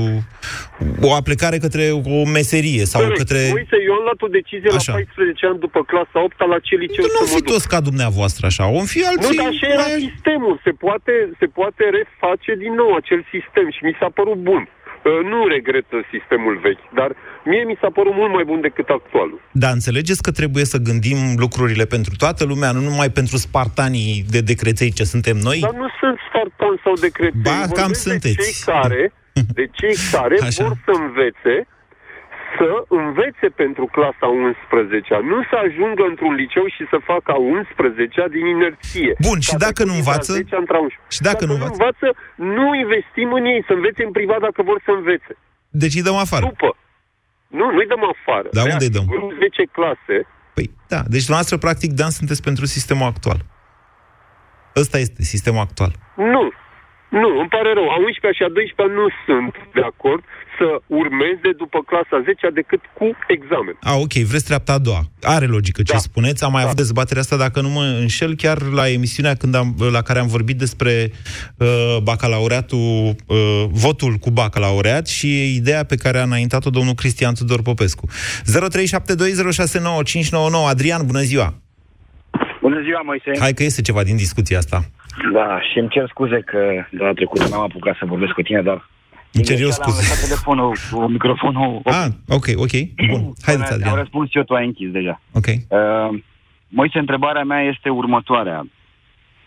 [1.08, 1.84] o aplicare către
[2.18, 3.18] o meserie sau Corect.
[3.22, 3.40] către...
[3.60, 4.92] Uite, eu am luat o decizie Așa.
[4.92, 7.52] la 14 ani după clasa 8 la ce liceu Nu să o mă fi duc.
[7.52, 9.36] toți ca dumneavoastră așa, o fi alții...
[9.36, 10.54] Nu, dar așa era sistemul.
[10.66, 14.62] Se poate, se poate reface din nou acel sistem și mi s-a părut bun.
[14.68, 17.10] Uh, Nu regret sistemul vechi, dar
[17.50, 19.38] mie mi s-a părut mult mai bun decât actualul.
[19.62, 24.40] Dar înțelegeți că trebuie să gândim lucrurile pentru toată lumea, nu numai pentru spartanii de
[24.52, 25.58] decreței ce suntem noi?
[25.66, 27.40] Dar nu sunt spartan sau decreței.
[27.46, 28.44] Ba, Vorbesc cam de sunteți.
[28.46, 29.02] Cei care,
[29.58, 30.64] de cei care Așa.
[30.64, 31.56] vor să învețe
[32.58, 32.68] să
[33.02, 38.44] învețe pentru clasa 11 nu să ajungă într-un liceu și să facă a 11 din
[38.56, 39.12] inerție.
[39.28, 40.30] Bun, și Ca dacă nu trecut învață?
[40.32, 41.14] de a 10 între a 11.
[41.16, 41.76] Și dacă nu învață?
[41.78, 42.06] învață,
[42.58, 45.32] nu investim în ei, să învețe în privat dacă vor să învețe.
[45.82, 46.44] Deci îi dăm afară.
[46.52, 46.70] După.
[47.58, 48.48] Nu, nu-i dăm afară.
[48.56, 49.06] Dar unde îi dăm?
[49.18, 50.16] În 10 clase,
[50.56, 51.00] Păi, da.
[51.12, 53.38] Deci, dumneavoastră, practic, Dan, sunteți pentru sistemul actual.
[54.82, 55.92] Ăsta este sistemul actual.
[56.34, 56.44] nu.
[57.20, 57.88] Nu, îmi pare rău.
[57.94, 60.22] A 11 și a 12 nu sunt de acord
[60.58, 63.76] să urmeze după clasa 10 decât cu examen.
[63.80, 65.02] A, ok, vreți treapta a doua.
[65.22, 65.98] Are logică ce da.
[65.98, 66.44] spuneți.
[66.44, 66.66] Am mai da.
[66.66, 70.26] avut dezbaterea asta, dacă nu mă înșel, chiar la emisiunea când am, la care am
[70.26, 71.10] vorbit despre
[71.56, 77.62] uh, bacalaureatul, uh, votul cu bacalaureat și ideea pe care a înaintat-o domnul Cristian Tudor
[77.62, 78.08] Popescu.
[78.08, 78.12] 0372069599
[80.68, 81.54] Adrian, bună ziua!
[82.60, 83.30] Bună ziua, Moise!
[83.38, 84.84] Hai că este ceva din discuția asta.
[85.32, 86.58] Da, și îmi cer scuze că
[86.90, 88.88] data trecută n-am apucat să vorbesc cu tine, dar...
[89.32, 90.08] Îmi cer eu Inițial Am scuze.
[90.08, 91.80] lăsat telefonul cu microfonul...
[91.98, 92.70] Ah, ok, ok.
[93.10, 93.32] Bun.
[93.42, 93.96] Haideți, Am Adrian.
[93.96, 95.20] răspuns eu, tu ai închis deja.
[95.32, 95.46] Ok.
[95.46, 96.18] Uh,
[96.68, 98.66] Moise, întrebarea mea este următoarea.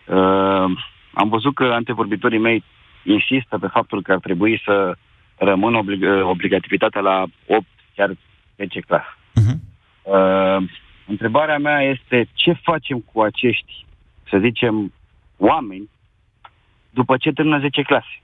[0.07, 0.65] Uh,
[1.13, 2.63] am văzut că antevorbitorii mei
[3.03, 4.95] insistă pe faptul că ar trebui să
[5.37, 8.11] rămână oblig- obligativitatea la 8, chiar
[8.57, 9.17] 10 clasă.
[9.33, 9.61] Mhm.
[10.03, 10.69] Uh,
[11.07, 13.85] întrebarea mea este ce facem cu acești,
[14.29, 14.93] să zicem,
[15.51, 15.89] oameni
[16.89, 18.21] după ce termină 10 clase?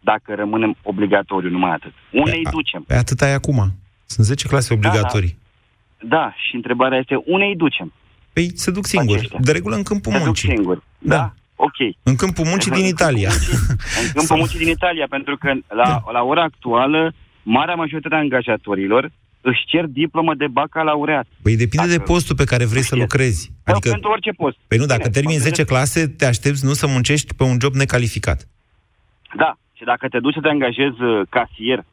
[0.00, 1.92] Dacă rămânem obligatoriu, numai atât.
[2.12, 2.82] Unde îi ducem?
[2.82, 3.72] Pe atâta e acum.
[4.06, 5.38] Sunt 10 clase obligatorii.
[6.00, 7.92] Da, și întrebarea este unde îi ducem?
[8.32, 9.28] Păi se duc singuri.
[9.40, 10.48] De regulă în câmpul Se duc muncii.
[10.48, 10.82] singuri.
[10.98, 11.32] Da.
[11.56, 11.78] Ok.
[12.02, 13.28] În câmpul muncii din Italia.
[14.04, 17.12] În câmpul muncii din Italia, pentru că la, la ora actuală,
[17.42, 19.10] marea majoritate a angajatorilor
[19.42, 21.26] își cer diplomă de bacalaureat.
[21.42, 23.52] Păi depinde de postul pe care vrei să lucrezi.
[23.64, 23.88] Adică...
[23.90, 24.56] Pentru orice post.
[24.66, 27.56] Păi nu, dacă Bine, termini poate 10 clase, te aștepți nu să muncești pe un
[27.60, 28.48] job necalificat.
[29.36, 31.84] Da, și dacă te duci să te angajezi uh, casier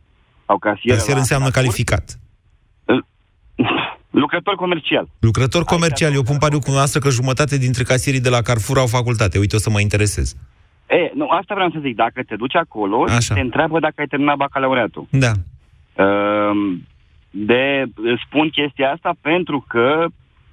[0.46, 0.96] sau casier...
[0.96, 2.20] Casier la- înseamnă la calificat.
[4.10, 5.08] Lucrător comercial.
[5.20, 8.88] Lucrător comercial, eu pun pariu cu noastră că jumătate dintre casierii de la Carrefour au
[8.88, 9.40] facultate.
[9.40, 10.36] Uite, o să mă interesez.
[10.90, 11.96] E, nu, asta vreau să zic.
[11.96, 13.34] Dacă te duci acolo, Așa.
[13.34, 15.08] te întreabă dacă ai terminat bacalaureatul.
[15.10, 15.32] Da.
[16.04, 16.88] Um,
[17.30, 17.86] de
[18.26, 20.06] spun chestia asta pentru că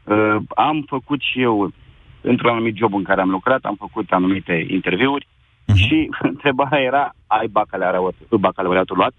[0.04, 1.72] uh, am făcut și eu
[2.20, 5.26] într-un anumit job în care am lucrat, am făcut anumite interviuri
[5.74, 9.12] și întrebarea era, ai bacalaureatul, bacalaureatul luat?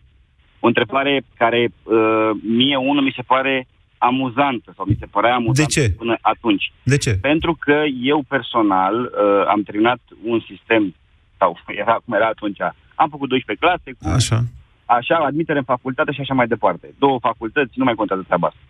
[0.59, 3.67] O întrebare care uh, mie unul mi se pare
[3.97, 5.89] amuzantă sau mi se părea amuzantă De ce?
[5.89, 6.71] până atunci.
[6.83, 7.17] De ce?
[7.21, 10.95] Pentru că eu personal uh, am terminat un sistem,
[11.37, 12.59] sau era cum era atunci,
[12.95, 14.43] am făcut 12 clase, cu Așa.
[14.87, 16.93] Așa, admitere în facultate și așa mai departe.
[16.99, 18.63] Două facultăți, nu mai contează treaba asta.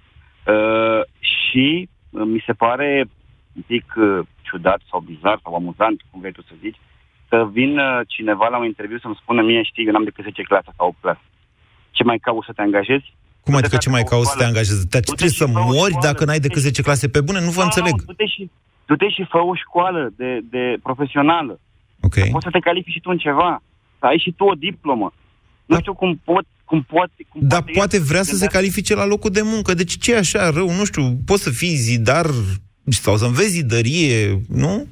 [0.53, 3.09] Uh, și uh, mi se pare
[3.55, 6.79] un pic uh, ciudat sau bizar sau amuzant, cum vrei tu să zici,
[7.29, 10.69] să vină cineva la un interviu să-mi spună mie, știi, eu n-am decât 10 clase
[10.77, 11.25] sau 8 clase.
[11.91, 13.13] Ce mai cauți să te angajezi?
[13.43, 14.87] Cum adică ce mai cauți să te angajezi?
[14.87, 17.39] Te trebuie să mori dacă n-ai decât 10 clase pe bune?
[17.39, 17.95] Nu vă înțeleg.
[17.99, 18.49] Nu, du-te și,
[18.85, 21.59] du-te și fă o școală de, de profesională.
[22.01, 22.13] Ok.
[22.13, 23.61] Să poți să te califici și tu în ceva.
[23.99, 25.13] Să ai și tu o diplomă.
[25.67, 27.11] Nu știu cum pot, cum poate...
[27.29, 29.73] Cum Dar poate poate el vrea să se gândească- califice la locul de muncă.
[29.73, 30.69] Deci ce e așa rău?
[30.71, 32.25] Nu știu, poți să fii zidar
[32.89, 34.87] sau să înveți zidărie, nu?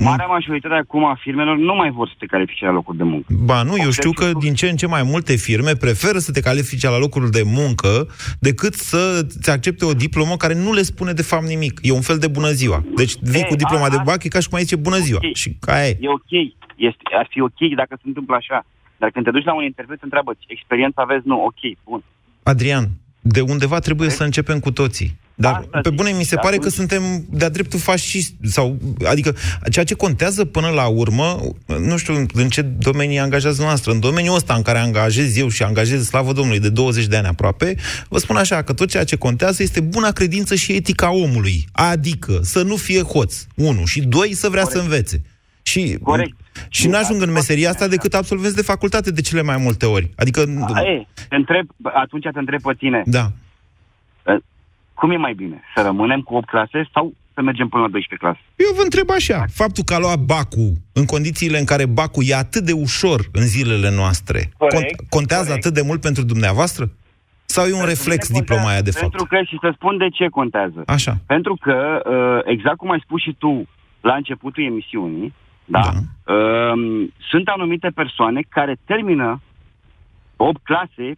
[0.00, 3.26] Marea majoritate acum a firmelor nu mai vor să te califice la locul de muncă.
[3.44, 6.40] Ba nu, eu știu că din ce în ce mai multe firme preferă să te
[6.40, 8.06] califice la locul de muncă
[8.38, 11.78] decât să-ți accepte o diplomă care nu le spune de fapt nimic.
[11.82, 12.84] E un fel de bună ziua.
[12.96, 14.76] Deci vii E, cu diploma a- de a- bac, e ca și cum ai zice
[14.76, 15.20] bună ziua.
[15.24, 15.34] Ok.
[15.34, 15.98] Și ca aia e.
[16.00, 16.30] E ok.
[16.76, 18.66] Este, ar fi ok dacă se întâmplă așa.
[18.98, 21.26] Dar când te duci la un interviu, te întreabă, "Ce experiență aveți?
[21.26, 22.02] Nu, ok, bun.
[22.42, 22.88] Adrian,
[23.20, 25.16] de undeva trebuie să începem cu toții.
[25.40, 25.98] Dar, Asta pe zic.
[25.98, 28.34] bune, mi se Da, pare că atunci- suntem de-a dreptul fascisti.
[28.48, 29.34] Sau, adică,
[29.70, 31.40] ceea ce contează până la urmă,
[31.78, 35.62] nu știu în ce domenii angajați noastră, în domeniul ăsta în care angajez eu și
[35.62, 37.74] angajez, slavă Domnului, de 20 de ani aproape,
[38.08, 41.64] vă spun așa, că tot ceea ce contează este buna credință și etica omului.
[41.72, 45.22] Adică, să nu fie hoț, unu, și doi, să vrea să învețe.
[45.70, 46.36] Și, Corect.
[46.68, 50.10] și n-ajung în meseria asta decât absolvenți de facultate de cele mai multe ori.
[50.16, 50.40] Adică...
[50.74, 53.02] A, e, te întreb, atunci te întreb pe tine.
[53.06, 53.26] Da.
[54.94, 55.62] Cum e mai bine?
[55.74, 58.40] Să rămânem cu 8 clase sau să mergem până la 12 clase?
[58.56, 62.34] Eu vă întreb așa, faptul că a luat bacul în condițiile în care bacul e
[62.34, 65.64] atât de ușor în zilele noastre, Corect, cont- contează corect.
[65.64, 66.90] atât de mult pentru dumneavoastră?
[67.44, 69.10] Sau e un reflex diploma aia de fapt?
[69.10, 70.82] Pentru că, și să spun de ce contează.
[70.86, 71.18] Așa.
[71.26, 71.76] Pentru că,
[72.14, 73.68] uh, exact cum ai spus și tu
[74.00, 75.34] la începutul emisiunii,
[75.70, 76.32] da, da.
[76.32, 79.42] Uh, sunt anumite persoane care termină
[80.36, 81.08] 8 clase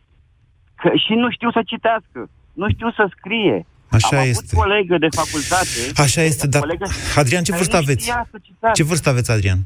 [0.74, 3.66] că, și nu știu să citească, nu știu să scrie.
[3.90, 4.44] Așa Am este.
[4.44, 6.03] avut colegă de facultate.
[6.05, 6.61] Așa este, dar...
[6.61, 6.86] colegă
[7.16, 8.03] Adrian, ce care vârstă nu aveți?
[8.03, 8.82] știa să citească.
[8.82, 9.59] Ce vârstă aveți, Adrian?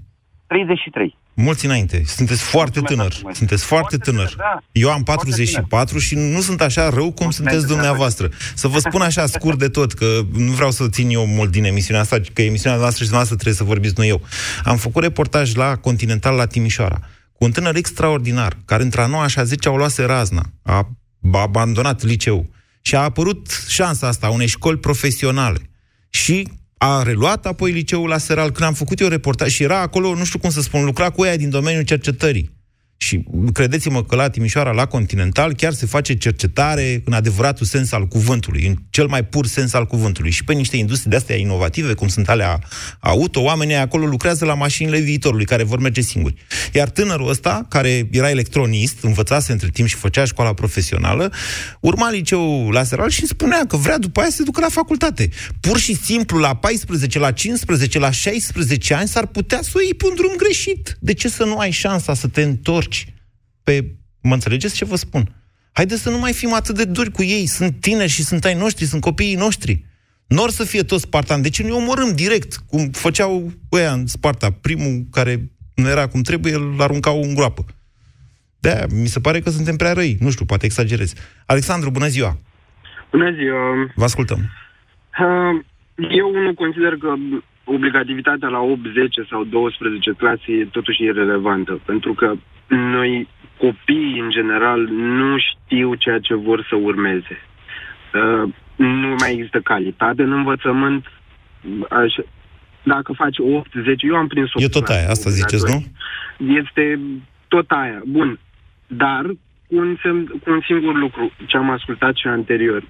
[0.46, 1.16] 33.
[1.34, 2.02] Mulți înainte.
[2.06, 3.14] Sunteți foarte tânăr.
[3.32, 4.34] Sunteți foarte tânăr.
[4.36, 4.58] da.
[4.72, 8.28] Eu am 44 și nu sunt așa rău cum sunteți dumneavoastră.
[8.54, 11.64] Să vă spun așa scurt de tot, că nu vreau să țin eu mult din
[11.64, 14.22] emisiunea asta, că emisiunea noastră și noastră trebuie să vorbiți, nu eu.
[14.64, 16.98] Am făcut reportaj la Continental la Timișoara
[17.32, 20.42] cu un tânăr extraordinar, care între a 9 și a 10 au luase razna.
[20.62, 20.88] A
[21.32, 22.46] a abandonat liceu
[22.80, 25.70] și a apărut șansa asta unei școli profesionale.
[26.10, 26.48] Și
[26.78, 28.50] a reluat apoi liceul la Seral.
[28.50, 31.24] Când am făcut eu reportaj și era acolo, nu știu cum să spun, lucra cu
[31.24, 32.50] ea din domeniul cercetării.
[33.04, 38.06] Și credeți-mă că la Timișoara, la Continental, chiar se face cercetare în adevăratul sens al
[38.06, 40.30] cuvântului, în cel mai pur sens al cuvântului.
[40.30, 42.58] Și pe niște industrii de-astea inovative, cum sunt alea
[43.00, 46.34] auto, oamenii acolo lucrează la mașinile viitorului, care vor merge singuri.
[46.72, 51.32] Iar tânărul ăsta, care era electronist, învățase între timp și făcea școala profesională,
[51.80, 54.68] urma liceul la Seral și îmi spunea că vrea după aia să se ducă la
[54.70, 55.28] facultate.
[55.60, 59.94] Pur și simplu, la 14, la 15, la 16 ani, s-ar putea să o iei
[59.94, 60.96] pe un drum greșit.
[61.00, 62.93] De ce să nu ai șansa să te întorci
[63.64, 63.94] pe...
[64.22, 65.28] Mă înțelegeți ce vă spun?
[65.72, 67.46] Haideți să nu mai fim atât de duri cu ei.
[67.46, 69.84] Sunt tineri și sunt ai noștri, sunt copiii noștri.
[70.26, 71.42] Nor să fie toți spartani.
[71.42, 74.50] De ce nu omorâm direct, cum făceau ăia în Sparta?
[74.50, 77.64] Primul care nu era cum trebuie, îl aruncau în groapă.
[78.60, 80.16] de mi se pare că suntem prea răi.
[80.20, 81.12] Nu știu, poate exagerez.
[81.46, 82.38] Alexandru, bună ziua!
[83.10, 83.92] Bună ziua!
[83.94, 84.38] Vă ascultăm.
[85.18, 85.64] Uh,
[86.10, 87.14] Eu nu consider că
[87.64, 92.34] obligativitatea la 8, 10 sau 12 clase e totuși irrelevantă, pentru că
[92.68, 93.28] noi,
[93.64, 97.36] copiii în general, nu știu ceea ce vor să urmeze.
[98.14, 101.04] Uh, nu mai există calitate în învățământ.
[101.90, 102.12] Aș,
[102.82, 105.78] dacă faci 8, 10, eu am prins 8 E tot aia, asta ziceți, nu?
[106.60, 107.00] Este
[107.48, 108.02] tot aia.
[108.06, 108.38] Bun.
[108.86, 109.22] Dar
[109.68, 112.82] cu un, semn, cu un singur lucru, ce am ascultat și anterior.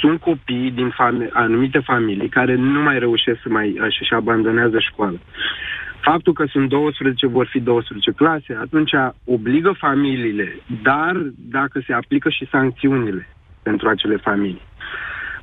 [0.00, 4.78] Sunt copii din fami- anumite familii care nu mai reușesc să mai și, și abandonează
[4.78, 5.18] școala.
[6.10, 8.92] Faptul că sunt 12 vor fi 12 clase, atunci
[9.24, 10.48] obligă familiile,
[10.82, 11.14] dar
[11.56, 13.28] dacă se aplică și sancțiunile
[13.62, 14.60] pentru acele familii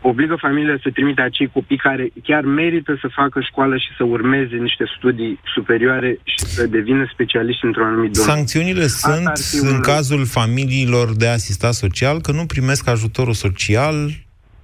[0.04, 4.56] obligă familiile să trimite acei copii care chiar merită să facă școală și să urmeze
[4.56, 8.34] niște studii superioare și să devină specialiști într-un anumit domeniu.
[8.34, 9.32] Sancțiunile sunt,
[9.72, 13.96] în cazul familiilor de asistat social, că nu primesc ajutorul social,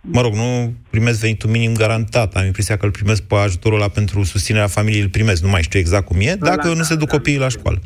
[0.01, 2.35] mă rog, nu primesc venitul minim garantat.
[2.35, 5.61] Am impresia că îl primesc pe ajutorul ăla pentru susținerea familiei, îl primesc, nu mai
[5.61, 7.79] știu exact cum e, dacă Ăla, nu se da, duc da, copiii la școală.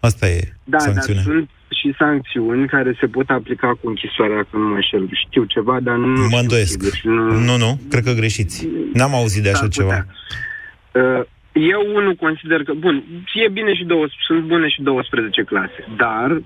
[0.00, 1.22] Asta e Da, sancțiunea.
[1.22, 1.48] dar sunt
[1.80, 5.08] și sancțiuni care se pot aplica cu închisoarea, dacă nu mă înșel.
[5.26, 6.70] Știu ceva, dar nu Mă știu îndoiesc.
[6.70, 7.38] sigur și nu...
[7.38, 8.68] Nu, nu, cred că greșiți.
[8.92, 10.06] N-am auzit de așa S-ar ceva.
[10.92, 13.04] Uh, Eu unul consider că, bun,
[13.44, 16.42] e bine și 12, sunt bune și 12 clase, dar uh,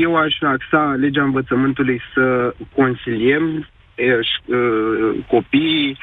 [0.00, 3.73] eu aș axa legea învățământului să consiliem e, ș- uh,
[5.28, 5.98] copiii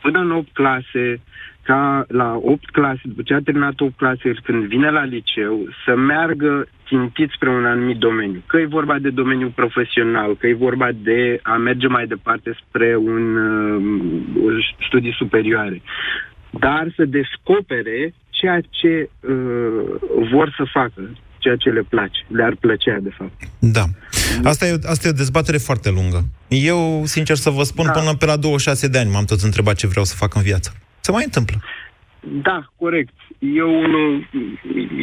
[0.00, 1.20] până în 8 clase,
[1.62, 5.96] ca la 8 clase, după ce a terminat 8 clase, când vine la liceu, să
[5.96, 8.42] meargă țintit spre un anumit domeniu.
[8.46, 12.96] Că e vorba de domeniul profesional, că e vorba de a merge mai departe spre
[12.96, 15.82] un uh, studii superioare.
[16.50, 19.32] Dar să descopere ceea ce uh,
[20.32, 23.32] vor să facă, ceea ce le place, le-ar plăcea, de fapt.
[23.58, 23.84] Da.
[24.44, 26.24] Asta e, asta e o dezbatere foarte lungă.
[26.48, 27.90] Eu, sincer să vă spun, da.
[27.90, 30.72] până pe la 26 de ani m-am tot întrebat ce vreau să fac în viață.
[31.00, 31.62] Se mai întâmplă.
[32.20, 33.14] Da, corect.
[33.38, 34.26] Eu, nu,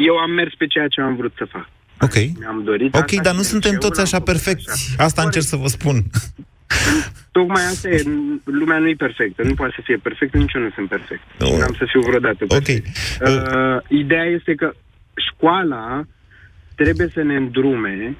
[0.05, 1.69] eu am mers pe ceea ce am vrut să fac.
[2.01, 2.13] Ok.
[2.39, 4.95] Mi-am dorit Ok, asta dar și nu de suntem liceu toți l-am așa făcut perfecți.
[4.97, 5.95] Asta încerc să vă spun.
[7.37, 8.03] Tocmai asta e.
[8.43, 9.43] Lumea nu e perfectă.
[9.43, 11.21] Nu poate să fie perfectă, nici eu nu sunt perfect.
[11.39, 11.57] Nu.
[11.57, 12.87] Nu am să fiu vreodată perfect.
[13.21, 13.29] Ok.
[13.29, 14.73] Uh, ideea este că
[15.15, 16.05] școala
[16.75, 18.15] trebuie să ne îndrume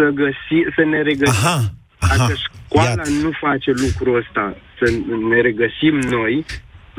[0.00, 1.46] să, găsi, să ne regăsim.
[1.46, 1.58] Aha,
[2.16, 4.86] Dacă școala nu face lucrul ăsta, să
[5.30, 6.44] ne regăsim noi,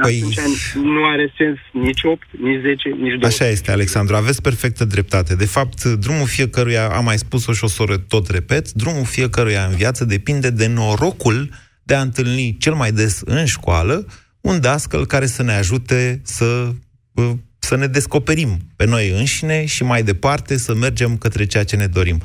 [0.06, 3.26] Păi- atunci nu are sens nici 8, nici 10, nici 12.
[3.26, 5.36] Așa este, Alexandru, aveți perfectă dreptate.
[5.36, 9.66] De fapt, drumul fiecăruia, am mai spus-o și o să o tot repet, drumul fiecăruia
[9.66, 11.50] în viață depinde de norocul
[11.84, 14.06] de a întâlni cel mai des în școală
[14.42, 16.70] un dascăl care să ne ajute să,
[17.12, 17.32] uh,
[17.64, 21.88] să ne descoperim pe noi înșine și mai departe să mergem către ceea ce ne
[21.88, 22.22] dorim.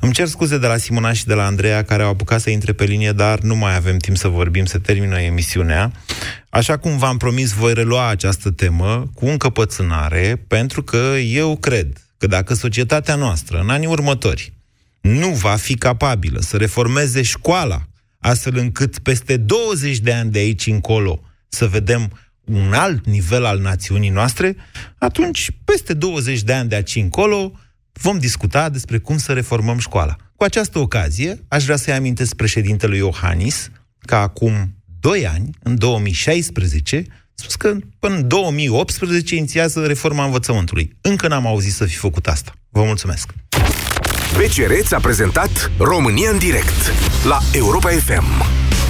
[0.00, 2.72] Îmi cer scuze de la Simona și de la Andreea care au apucat să intre
[2.72, 5.92] pe linie, dar nu mai avem timp să vorbim, se termină emisiunea.
[6.48, 12.26] Așa cum v-am promis, voi relua această temă cu încăpățânare, pentru că eu cred că
[12.26, 14.52] dacă societatea noastră în anii următori
[15.00, 17.82] nu va fi capabilă să reformeze școala,
[18.18, 22.12] astfel încât peste 20 de ani de aici încolo să vedem
[22.52, 24.56] un alt nivel al națiunii noastre,
[24.98, 27.52] atunci, peste 20 de ani de aici încolo,
[27.92, 30.16] vom discuta despre cum să reformăm școala.
[30.36, 33.70] Cu această ocazie, aș vrea să-i amintesc președintelui Iohannis
[34.00, 40.96] că acum 2 ani, în 2016, a spus că până în 2018 inițiază reforma învățământului.
[41.00, 42.52] Încă n-am auzit să fi făcut asta.
[42.68, 43.32] Vă mulțumesc!
[44.36, 46.92] BCR ți-a prezentat România în direct
[47.24, 48.42] la Europa FM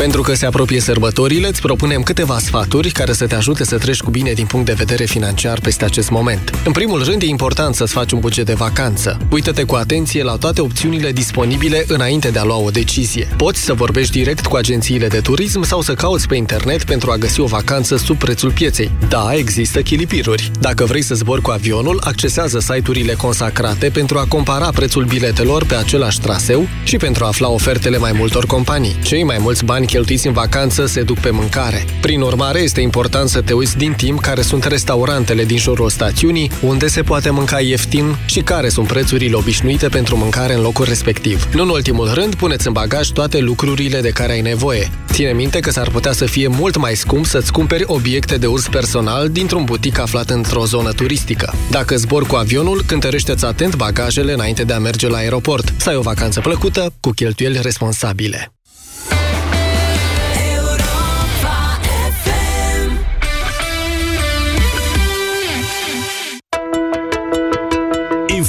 [0.00, 4.00] Pentru că se apropie sărbătorile, îți propunem câteva sfaturi care să te ajute să treci
[4.00, 6.60] cu bine din punct de vedere financiar peste acest moment.
[6.64, 9.18] În primul rând, e important să-ți faci un buget de vacanță.
[9.30, 13.28] Uită-te cu atenție la toate opțiunile disponibile înainte de a lua o decizie.
[13.36, 17.16] Poți să vorbești direct cu agențiile de turism sau să cauți pe internet pentru a
[17.16, 18.90] găsi o vacanță sub prețul pieței.
[19.08, 20.50] Da, există chilipiruri.
[20.60, 25.74] Dacă vrei să zbori cu avionul, accesează site-urile consacrate pentru a compara prețul biletelor pe
[25.74, 28.96] același traseu și pentru a afla ofertele mai multor companii.
[29.02, 31.84] Cei mai mulți bani cheltuiți în vacanță se duc pe mâncare.
[32.00, 36.50] Prin urmare, este important să te uiți din timp care sunt restaurantele din jurul stațiunii,
[36.62, 41.48] unde se poate mânca ieftin și care sunt prețurile obișnuite pentru mâncare în locul respectiv.
[41.54, 44.90] Nu în ultimul rând, puneți în bagaj toate lucrurile de care ai nevoie.
[45.12, 48.66] Ține minte că s-ar putea să fie mult mai scump să-ți cumperi obiecte de uz
[48.66, 51.54] personal dintr-un butic aflat într-o zonă turistică.
[51.70, 55.72] Dacă zbor cu avionul, cântărește-ți atent bagajele înainte de a merge la aeroport.
[55.76, 58.52] Să ai o vacanță plăcută, cu cheltuieli responsabile.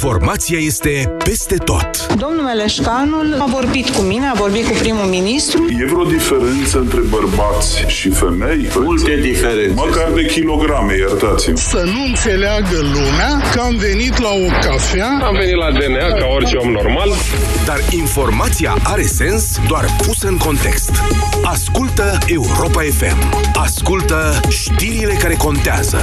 [0.02, 2.06] Informația este peste tot.
[2.16, 5.64] Domnul Meleșcanul a vorbit cu mine, a vorbit cu primul ministru.
[5.80, 8.68] E vreo diferență între bărbați și femei?
[8.78, 9.74] Multe diferențe.
[9.74, 11.56] Măcar de kilograme, iertați-mă.
[11.56, 15.08] Să nu înțeleagă lumea că am venit la o cafea.
[15.22, 17.10] Am venit la DNA ca orice om normal.
[17.64, 20.90] Dar informația are sens doar pusă în context.
[21.42, 23.18] Ascultă Europa FM.
[23.54, 25.98] Ascultă știrile care contează.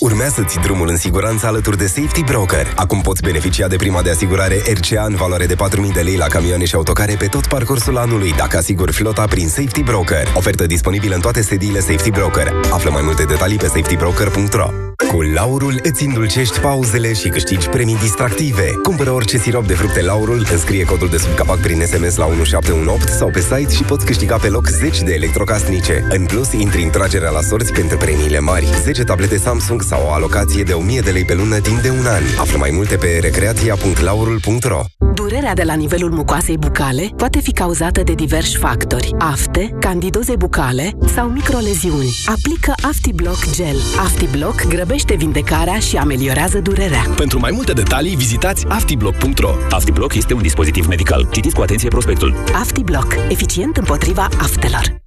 [0.00, 2.72] Urmează-ți drumul în siguranță alături de Safety Broker.
[2.76, 6.26] Acum poți beneficia de prima de asigurare RCA în valoare de 4.000 de lei la
[6.26, 10.32] camioane și autocare pe tot parcursul anului, dacă asiguri flota prin Safety Broker.
[10.34, 12.52] Ofertă disponibilă în toate sediile Safety Broker.
[12.70, 14.70] Află mai multe detalii pe safetybroker.ro
[15.08, 18.70] Cu Laurul îți îndulcești pauzele și câștigi premii distractive.
[18.82, 23.16] Cumpără orice sirop de fructe Laurul, înscrie codul de sub capac prin SMS la 1718
[23.16, 26.06] sau pe site și poți câștiga pe loc 10 de electrocasnice.
[26.08, 28.68] În plus, intri în tragerea la sorți pentru premiile mari.
[28.82, 32.06] 10 tablete Samsung sau o alocație de 1000 de lei pe lună timp de un
[32.06, 32.22] an.
[32.38, 34.80] Află mai multe pe recreația.laurul.ro
[35.14, 39.14] Durerea de la nivelul mucoasei bucale poate fi cauzată de diversi factori.
[39.18, 42.16] Afte, candidoze bucale sau microleziuni.
[42.26, 43.76] Aplică AftiBlock Gel.
[43.98, 47.04] AftiBlock grăbește vindecarea și ameliorează durerea.
[47.16, 49.50] Pentru mai multe detalii, vizitați aftiblock.ro.
[49.70, 51.28] Aftiblock este un dispozitiv medical.
[51.30, 52.34] Citiți cu atenție prospectul.
[52.54, 53.14] AftiBlock.
[53.28, 55.06] Eficient împotriva aftelor.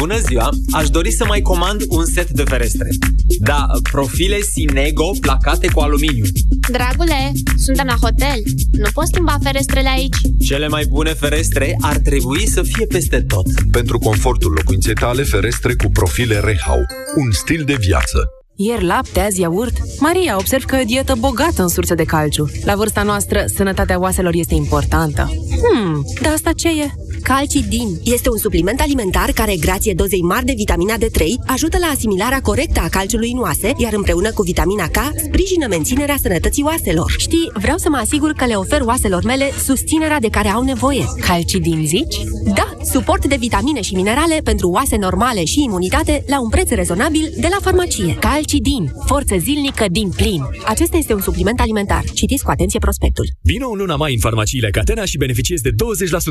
[0.00, 0.48] Bună ziua!
[0.70, 2.88] Aș dori să mai comand un set de ferestre.
[3.38, 6.24] Da, profile Sinego placate cu aluminiu.
[6.70, 8.42] Dragule, suntem la hotel.
[8.72, 10.16] Nu poți schimba ferestrele aici.
[10.46, 13.46] Cele mai bune ferestre ar trebui să fie peste tot.
[13.70, 16.80] Pentru confortul locuinței tale, ferestre cu profile Rehau.
[17.16, 18.39] Un stil de viață.
[18.62, 19.76] Ieri lapte, azi iaurt.
[19.98, 22.50] Maria, observ că e o dietă bogată în surse de calciu.
[22.64, 25.30] La vârsta noastră, sănătatea oaselor este importantă.
[25.62, 26.90] Hmm, dar asta ce e?
[27.22, 32.40] Calcidin este un supliment alimentar care, grație dozei mari de vitamina D3, ajută la asimilarea
[32.40, 37.14] corectă a calciului în oase, iar împreună cu vitamina K, sprijină menținerea sănătății oaselor.
[37.18, 41.04] Știi, vreau să mă asigur că le ofer oaselor mele susținerea de care au nevoie.
[41.20, 42.16] Calcidin, zici?
[42.54, 47.32] Da, suport de vitamine și minerale pentru oase normale și imunitate la un preț rezonabil
[47.40, 48.16] de la farmacie.
[48.20, 48.49] Calcidin,
[49.06, 50.42] forță zilnică din plin.
[50.66, 52.04] Acesta este un supliment alimentar.
[52.14, 53.26] Citiți cu atenție prospectul.
[53.40, 55.74] Vino în luna mai în farmaciile Catena și beneficiezi de 20%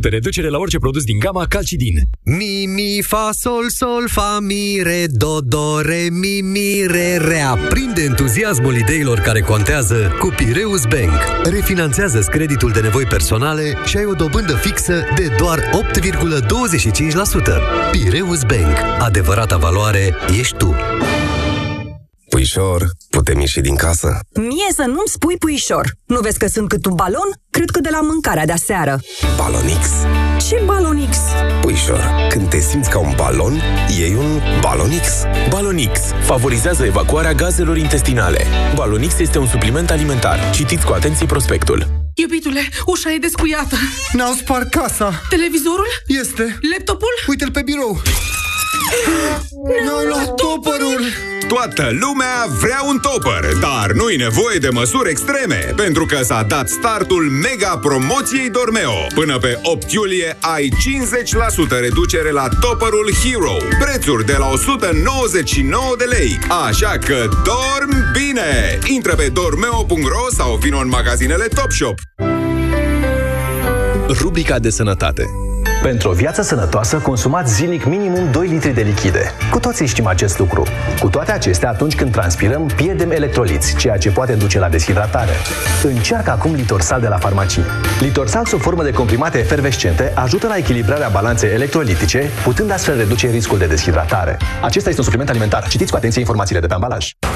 [0.09, 1.95] reducere la orice produs din gama Calcidin.
[2.23, 7.39] Mi, mi, fa, sol, sol, fa, mi, re, do, do, re, mi, mi, re, re.
[7.41, 11.19] Aprinde entuziasmul ideilor care contează cu Pireus Bank.
[11.43, 15.61] Refinanțează creditul de nevoi personale și ai o dobândă fixă de doar 8,25%.
[17.91, 18.77] Pireus Bank.
[18.99, 20.75] Adevărata valoare ești tu.
[22.39, 24.19] Puișor, putem ieși din casă?
[24.33, 25.91] Mie să nu-mi spui puișor.
[26.05, 27.29] Nu vezi că sunt cât un balon?
[27.49, 28.99] Cred că de la mâncarea de aseară.
[29.37, 29.87] Balonix?
[30.47, 31.17] Ce balonix?
[31.61, 33.61] Puișor, când te simți ca un balon,
[33.97, 35.07] iei un Balonix.
[35.49, 38.45] Balonix favorizează evacuarea gazelor intestinale.
[38.75, 40.51] Balonix este un supliment alimentar.
[40.51, 41.87] Citiți cu atenție prospectul.
[42.15, 43.75] Iubitule, ușa e descuiată.
[44.13, 45.21] Ne-au spart casa.
[45.29, 45.87] Televizorul?
[46.05, 46.59] Este.
[46.71, 47.13] Laptopul?
[47.27, 48.01] Uite-l pe birou.
[49.83, 51.01] Ne-au luat topărul!
[51.47, 56.69] Toată lumea vrea un topper, dar nu-i nevoie de măsuri extreme, pentru că s-a dat
[56.69, 58.93] startul mega promoției Dormeo.
[59.15, 60.69] Până pe 8 iulie ai
[61.77, 66.39] 50% reducere la topperul Hero, prețuri de la 199 de lei.
[66.67, 68.79] Așa că dormi bine!
[68.85, 71.99] Intră pe dormeo.ro sau vino în magazinele Topshop.
[74.07, 75.48] Rubrica de sănătate
[75.81, 79.31] Pentru o viață sănătoasă, consumați zilnic minimum 2 litri de lichide.
[79.51, 80.63] Cu toții știm acest lucru.
[80.99, 85.31] Cu toate acestea, atunci când transpirăm, pierdem electroliți, ceea ce poate duce la deshidratare.
[85.83, 87.63] Încearcă acum Litorsal de la farmacii.
[87.99, 93.57] Litorsal sub formă de comprimate efervescente ajută la echilibrarea balanței electrolitice, putând astfel reduce riscul
[93.57, 94.37] de deshidratare.
[94.61, 95.67] Acesta este un supliment alimentar.
[95.67, 97.11] Citiți cu atenție informațiile de pe ambalaj.